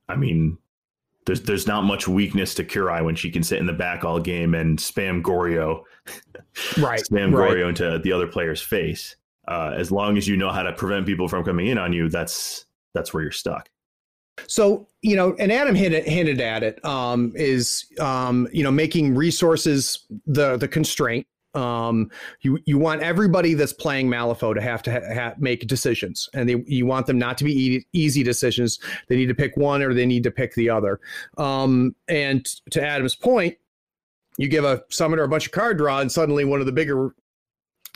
[0.08, 0.58] I mean,
[1.26, 4.20] there's there's not much weakness to Kirai when she can sit in the back all
[4.20, 5.84] game and spam Goryo,
[6.78, 7.02] right?
[7.02, 7.58] spam right.
[7.58, 9.16] Into the other player's face.
[9.46, 12.08] Uh, as long as you know how to prevent people from coming in on you,
[12.08, 13.70] that's that's where you're stuck.
[14.48, 16.84] So you know, and Adam hinted hinted at it.
[16.86, 21.26] Um, is um, you know making resources the the constraint
[21.56, 22.10] um,
[22.42, 26.50] you you want everybody that's playing Malifaux to have to ha- ha- make decisions, and
[26.50, 28.80] they, you want them not to be e- easy decisions.
[29.08, 31.00] They need to pick one, or they need to pick the other.
[31.38, 33.58] Um, and to Adam's point,
[34.38, 37.14] you give a summoner a bunch of card draw, and suddenly one of the bigger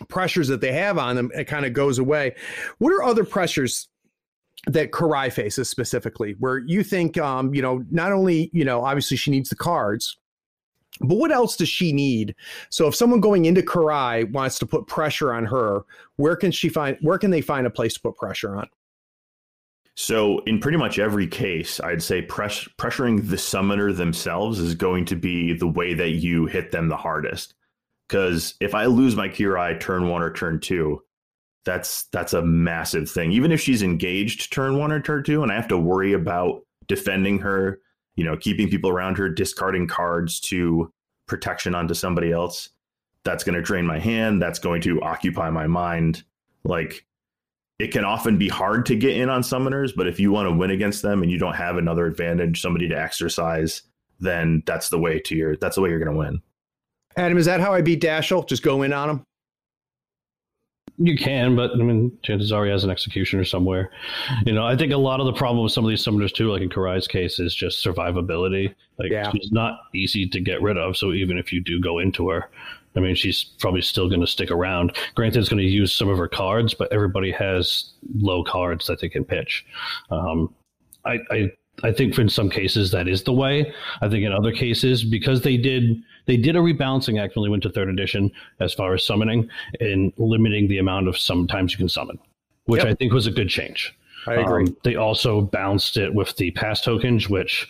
[0.09, 2.35] pressures that they have on them it kind of goes away.
[2.77, 3.89] What are other pressures
[4.67, 9.17] that Kirai faces specifically, where you think, um, you know, not only you know, obviously
[9.17, 10.17] she needs the cards
[11.01, 12.35] but what else does she need?
[12.69, 15.81] So if someone going into Kirai wants to put pressure on her,
[16.15, 18.67] where can she find where can they find a place to put pressure on?
[19.95, 25.05] So in pretty much every case, I'd say press, pressuring the summoner themselves is going
[25.05, 27.55] to be the way that you hit them the hardest.
[28.07, 31.01] Because if I lose my Kirai turn one or turn two,
[31.65, 33.31] that's that's a massive thing.
[33.31, 36.61] Even if she's engaged turn one or turn two, and I have to worry about
[36.87, 37.79] defending her
[38.17, 40.91] you know, keeping people around her, discarding cards to
[41.27, 42.69] protection onto somebody else.
[43.23, 44.41] That's going to drain my hand.
[44.41, 46.23] That's going to occupy my mind.
[46.63, 47.05] Like,
[47.79, 50.55] it can often be hard to get in on summoners, but if you want to
[50.55, 53.83] win against them and you don't have another advantage, somebody to exercise,
[54.19, 56.41] then that's the way to your that's the way you're going to win.
[57.17, 58.47] Adam, is that how I beat Dashel?
[58.47, 59.23] Just go in on him.
[60.99, 63.91] You can, but I mean, chances are he has an executioner somewhere.
[64.47, 66.51] You know, I think a lot of the problem with some of these summoners too,
[66.51, 68.73] like in Kirai's case, is just survivability.
[68.97, 69.29] Like yeah.
[69.31, 70.97] she's not easy to get rid of.
[70.97, 72.49] So even if you do go into her,
[72.95, 74.97] I mean, she's probably still going to stick around.
[75.13, 78.99] Granted, it's going to use some of her cards, but everybody has low cards that
[78.99, 79.65] they can pitch.
[80.09, 80.53] Um,
[81.05, 81.51] I, I
[81.83, 83.71] I think in some cases that is the way.
[84.01, 87.49] I think in other cases, because they did they did a rebalancing act when they
[87.49, 89.49] went to third edition as far as summoning
[89.79, 92.17] and limiting the amount of sometimes you can summon,
[92.65, 92.91] which yep.
[92.91, 93.95] I think was a good change.
[94.25, 94.65] I agree.
[94.65, 97.67] Um, they also balanced it with the pass tokens, which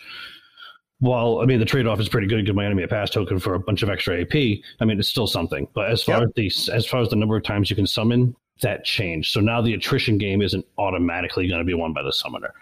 [1.00, 3.38] while I mean the trade off is pretty good, give my enemy a pass token
[3.38, 4.34] for a bunch of extra AP.
[4.80, 5.68] I mean it's still something.
[5.74, 6.28] But as far yep.
[6.28, 9.30] as the as far as the number of times you can summon, that change.
[9.32, 12.52] So now the attrition game isn't automatically going to be won by the summoner.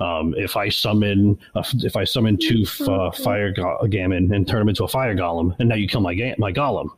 [0.00, 4.60] Um, if I summon, uh, if I summon two uh, fire go- gamin and turn
[4.60, 6.88] them into a fire golem, and now you kill my ga- my golem,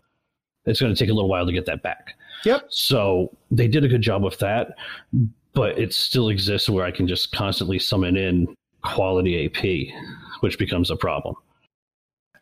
[0.66, 2.14] it's going to take a little while to get that back.
[2.44, 2.66] Yep.
[2.68, 4.76] So they did a good job with that,
[5.52, 9.94] but it still exists where I can just constantly summon in quality AP,
[10.40, 11.34] which becomes a problem.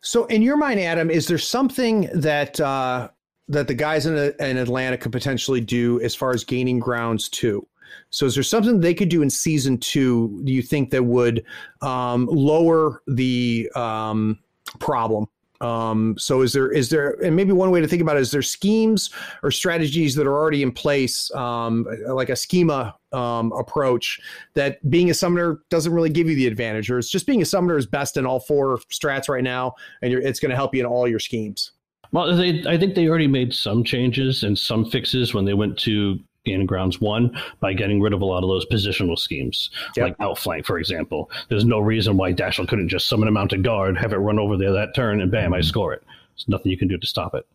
[0.01, 3.09] So, in your mind, Adam, is there something that uh,
[3.49, 7.67] that the guys in, in Atlanta could potentially do as far as gaining grounds too?
[8.11, 10.41] So is there something they could do in season two?
[10.43, 11.43] Do you think that would
[11.81, 14.39] um, lower the um,
[14.79, 15.27] problem?
[15.61, 18.31] Um, so is there is there and maybe one way to think about it is
[18.31, 19.09] there schemes
[19.43, 24.21] or strategies that are already in place, um, like a schema um, approach
[24.53, 27.45] that being a summoner doesn't really give you the advantage, or it's just being a
[27.45, 30.79] summoner is best in all four strats right now, and it's going to help you
[30.79, 31.73] in all your schemes.
[32.11, 35.77] Well, they, I think they already made some changes and some fixes when they went
[35.79, 40.07] to Gain Grounds 1 by getting rid of a lot of those positional schemes, yep.
[40.07, 41.29] like outflank, for example.
[41.49, 44.57] There's no reason why Dashel couldn't just summon a mounted guard, have it run over
[44.57, 46.03] there that turn, and bam, I score it.
[46.35, 47.45] There's nothing you can do to stop it.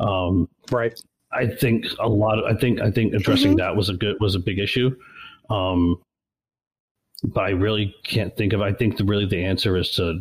[0.00, 0.98] Um, right.
[1.32, 2.38] I think a lot.
[2.38, 3.58] Of, I think I think addressing mm-hmm.
[3.58, 4.96] that was a good was a big issue.
[5.50, 6.00] Um,
[7.24, 8.60] but I really can't think of.
[8.60, 10.20] I think the, really the answer is to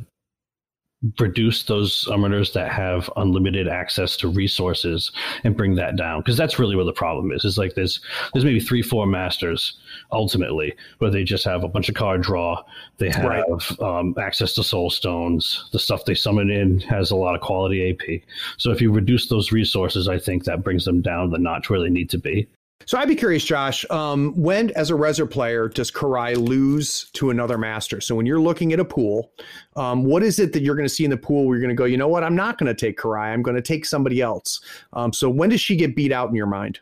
[1.20, 5.12] reduce those summoners that have unlimited access to resources
[5.44, 6.22] and bring that down.
[6.22, 7.46] Because that's really where the problem is.
[7.46, 8.00] Is like there's
[8.34, 9.78] there's maybe three four masters
[10.12, 12.64] ultimately where they just have a bunch of card draw.
[12.98, 13.82] They have right.
[13.82, 15.70] um, access to soul stones.
[15.72, 18.22] The stuff they summon in has a lot of quality ap
[18.58, 21.80] so if you reduce those resources i think that brings them down the notch where
[21.80, 22.48] they need to be
[22.86, 27.30] so I'd be curious, Josh, um, when as a Rezzer player does Kirai lose to
[27.30, 28.02] another master?
[28.02, 29.32] So when you're looking at a pool,
[29.76, 31.76] um, what is it that you're going to see in the pool where you're going
[31.76, 33.86] to go, you know what, I'm not going to take Kirai, I'm going to take
[33.86, 34.62] somebody else.
[34.94, 36.80] Um, so when does she get beat out in your mind?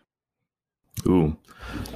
[1.08, 1.36] Ooh.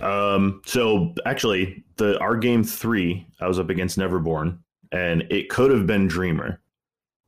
[0.01, 4.57] Um, so actually, the our game three, I was up against Neverborn,
[4.91, 6.59] and it could have been Dreamer.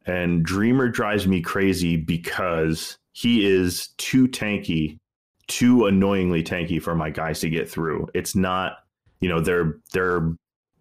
[0.05, 4.99] And Dreamer drives me crazy because he is too tanky
[5.47, 8.07] too annoyingly tanky for my guys to get through.
[8.13, 8.79] It's not,
[9.21, 10.31] you know, they're they're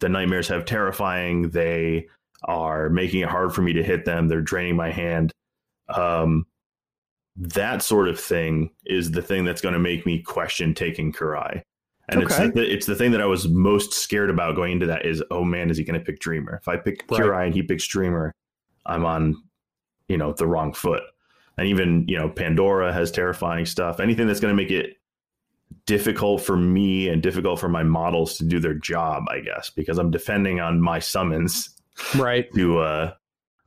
[0.01, 1.51] the nightmares have terrifying.
[1.51, 2.09] They
[2.45, 4.29] are making it hard for me to hit them.
[4.29, 5.33] They're draining my hand.
[5.89, 6.47] Um,
[7.37, 11.63] that sort of thing is the thing that's going to make me question taking Kirai.
[12.09, 12.45] And okay.
[12.45, 15.23] it's, the, it's the thing that I was most scared about going into that is,
[15.31, 16.59] oh man, is he going to pick Dreamer?
[16.61, 17.21] If I pick right.
[17.21, 18.33] Kirai and he picks Dreamer,
[18.87, 19.43] I'm on,
[20.09, 21.03] you know, the wrong foot.
[21.59, 24.01] And even, you know, Pandora has terrifying stuff.
[24.01, 24.97] Anything that's going to make it
[25.87, 29.99] difficult for me and difficult for my models to do their job, I guess, because
[29.99, 31.71] I'm depending on my summons.
[32.15, 32.53] Right.
[32.55, 33.13] To, uh,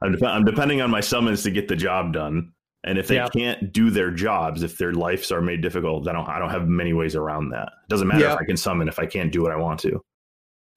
[0.01, 2.53] I'm, de- I'm depending on my summons to get the job done.
[2.83, 3.27] And if they yeah.
[3.27, 6.67] can't do their jobs, if their lives are made difficult, I don't I don't have
[6.69, 7.67] many ways around that.
[7.67, 8.33] It doesn't matter yeah.
[8.33, 10.01] if I can summon if I can't do what I want to.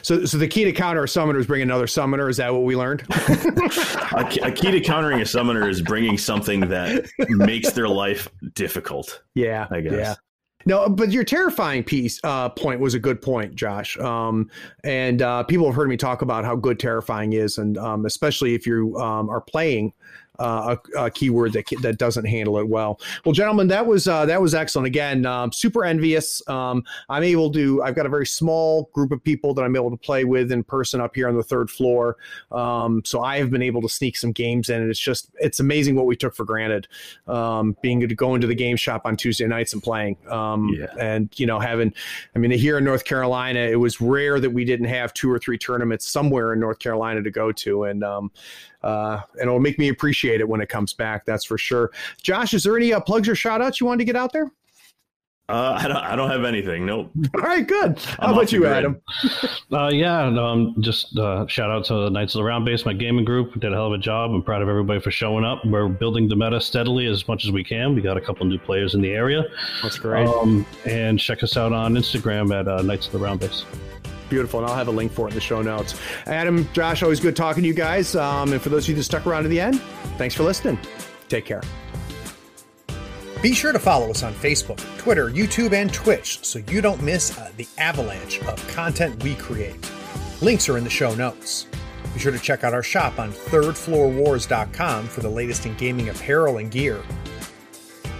[0.02, 2.28] So, so the key to counter a summoner is bring another summoner.
[2.28, 3.02] Is that what we learned?
[3.10, 8.28] a, key, a, key to countering a summoner is bringing something that makes their life
[8.54, 9.22] difficult.
[9.34, 9.92] Yeah, I guess.
[9.92, 10.14] Yeah.
[10.64, 13.98] No, but your terrifying piece uh, point was a good point, Josh.
[13.98, 14.48] Um,
[14.84, 18.54] and uh, people have heard me talk about how good terrifying is, and um, especially
[18.54, 19.92] if you um, are playing
[20.42, 23.00] a, a, keyword that that doesn't handle it well.
[23.24, 24.86] Well, gentlemen, that was uh, that was excellent.
[24.86, 26.46] Again, um, super envious.
[26.48, 27.82] Um, I'm able to.
[27.82, 30.64] I've got a very small group of people that I'm able to play with in
[30.64, 32.16] person up here on the third floor.
[32.50, 35.60] Um, so I have been able to sneak some games in, and it's just it's
[35.60, 36.88] amazing what we took for granted.
[37.26, 40.86] Um, being to go into the game shop on Tuesday nights and playing, um, yeah.
[40.98, 41.94] and you know having.
[42.34, 45.38] I mean, here in North Carolina, it was rare that we didn't have two or
[45.38, 48.30] three tournaments somewhere in North Carolina to go to, and um,
[48.82, 51.24] uh, and it'll make me appreciate it when it comes back.
[51.24, 51.90] That's for sure.
[52.22, 54.50] Josh, is there any uh, plugs or shout outs you wanted to get out there?
[55.52, 55.98] Uh, I don't.
[55.98, 56.86] I don't have anything.
[56.86, 57.10] Nope.
[57.34, 57.66] All right.
[57.66, 57.98] Good.
[57.98, 59.02] How I'm about you, Adam?
[59.72, 60.30] uh, yeah.
[60.30, 60.46] No.
[60.46, 63.52] Um, just uh, shout out to the Knights of the Round Base, my gaming group.
[63.60, 64.30] Did a hell of a job.
[64.30, 65.62] I'm proud of everybody for showing up.
[65.66, 67.94] We're building the meta steadily as much as we can.
[67.94, 69.44] We got a couple new players in the area.
[69.82, 70.26] That's great.
[70.26, 73.66] Um, and check us out on Instagram at uh, Knights of the Round Base.
[74.30, 76.00] Beautiful, and I'll have a link for it in the show notes.
[76.24, 78.16] Adam, Josh, always good talking to you guys.
[78.16, 79.82] Um, and for those of you that stuck around to the end,
[80.16, 80.78] thanks for listening.
[81.28, 81.60] Take care.
[83.42, 87.36] Be sure to follow us on Facebook, Twitter, YouTube, and Twitch so you don't miss
[87.36, 89.74] uh, the avalanche of content we create.
[90.40, 91.66] Links are in the show notes.
[92.14, 96.58] Be sure to check out our shop on thirdfloorwars.com for the latest in gaming apparel
[96.58, 97.02] and gear.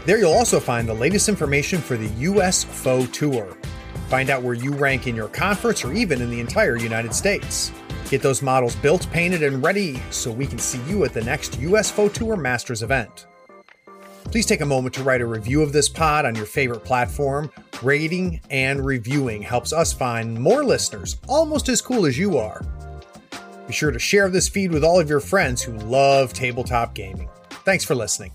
[0.07, 3.57] There you'll also find the latest information for the US Faux Tour.
[4.09, 7.71] Find out where you rank in your conference or even in the entire United States.
[8.11, 11.61] Get those models built, painted, and ready so we can see you at the next
[11.61, 13.29] US Faux Tour Masters event.
[14.33, 17.51] Please take a moment to write a review of this pod on your favorite platform.
[17.83, 22.65] Rating and reviewing helps us find more listeners almost as cool as you are.
[23.67, 27.29] Be sure to share this feed with all of your friends who love tabletop gaming.
[27.67, 28.33] Thanks for listening.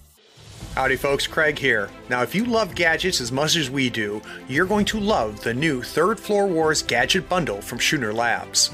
[0.76, 1.26] Howdy, folks.
[1.26, 1.90] Craig here.
[2.10, 5.54] Now, if you love gadgets as much as we do, you're going to love the
[5.56, 8.70] new Third Floor Wars Gadget Bundle from Schooner Labs.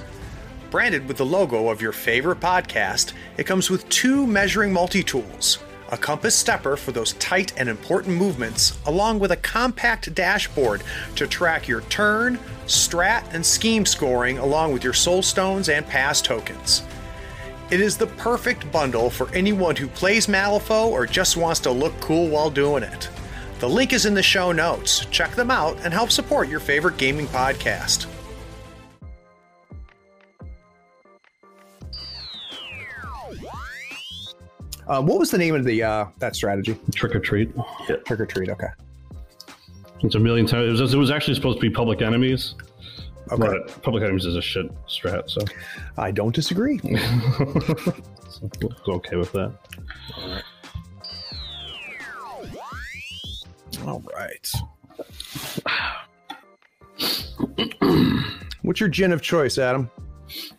[0.69, 5.59] Branded with the logo of your favorite podcast, it comes with two measuring multi tools
[5.90, 10.84] a compass stepper for those tight and important movements, along with a compact dashboard
[11.16, 16.22] to track your turn, strat, and scheme scoring, along with your soul stones and pass
[16.22, 16.84] tokens.
[17.72, 22.00] It is the perfect bundle for anyone who plays Malifaux or just wants to look
[22.00, 23.10] cool while doing it.
[23.60, 25.06] The link is in the show notes.
[25.06, 28.12] Check them out and help support your favorite gaming podcast.
[34.88, 36.78] Uh, what was the name of the uh, that strategy?
[36.94, 37.52] Trick or treat.
[37.90, 37.98] Yeah.
[37.98, 38.50] Trick or treat.
[38.50, 38.68] Okay.
[40.02, 40.80] It's a million times.
[40.80, 42.56] It was, it was actually supposed to be public enemies,
[43.32, 43.42] Okay.
[43.42, 45.42] But public enemies is a shit strat, so
[45.98, 46.78] I don't disagree.
[46.80, 49.54] so we'll okay with that.
[53.86, 54.52] All right.
[58.62, 59.90] What's your gin of choice, Adam?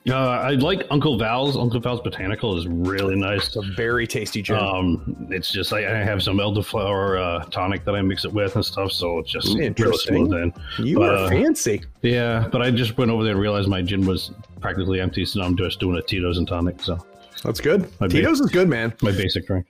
[0.08, 1.56] Uh, I like Uncle Val's.
[1.56, 3.46] Uncle Val's Botanical is really nice.
[3.46, 4.56] It's a very tasty gin.
[4.56, 8.54] Um, it's just I, I have some elderflower uh, tonic that I mix it with
[8.56, 10.30] and stuff, so it's just interesting.
[10.30, 11.82] Real you but, are uh, fancy.
[12.02, 15.40] Yeah, but I just went over there and realized my gin was practically empty, so
[15.40, 16.80] now I'm just doing a Tito's and tonic.
[16.82, 16.98] So
[17.42, 17.88] that's good.
[18.00, 18.94] My Tito's ba- is good, man.
[19.02, 19.66] My basic drink.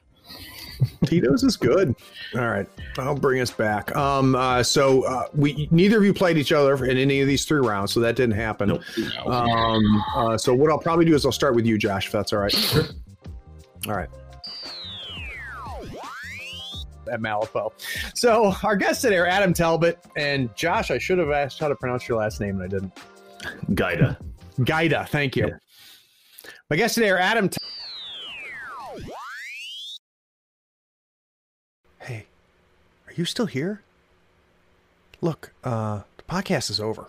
[1.06, 1.94] Tito's is good.
[2.34, 2.66] All right,
[2.98, 3.94] I'll bring us back.
[3.96, 7.44] Um, uh, so uh, we neither of you played each other in any of these
[7.44, 8.68] three rounds, so that didn't happen.
[8.68, 8.82] Nope.
[9.26, 12.32] Um, uh, so what I'll probably do is I'll start with you, Josh, if that's
[12.32, 12.52] all right.
[12.52, 12.84] Sure.
[13.86, 14.08] All right.
[17.12, 17.72] At Malifaux.
[18.14, 20.90] So our guests today are Adam Talbot and Josh.
[20.90, 22.92] I should have asked how to pronounce your last name, and I didn't.
[23.74, 24.16] Gaida.
[24.60, 25.06] Gaida.
[25.08, 25.48] Thank you.
[25.48, 26.50] Yeah.
[26.70, 27.50] My guests today are Adam.
[27.50, 27.58] T-
[33.16, 33.80] are you still here?
[35.24, 37.08] look, uh, the podcast is over,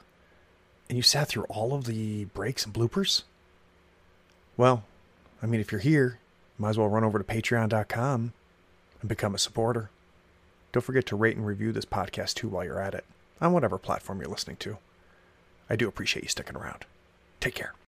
[0.89, 3.23] and you sat through all of the breaks and bloopers.
[4.57, 4.85] Well,
[5.43, 6.17] I mean, if you're here,
[6.57, 8.33] you might as well run over to patreon.com
[9.01, 9.89] and become a supporter.
[10.71, 13.03] Don't forget to rate and review this podcast too while you're at it,
[13.41, 14.77] on whatever platform you're listening to.
[15.69, 16.85] I do appreciate you sticking around.
[17.41, 17.75] Take care.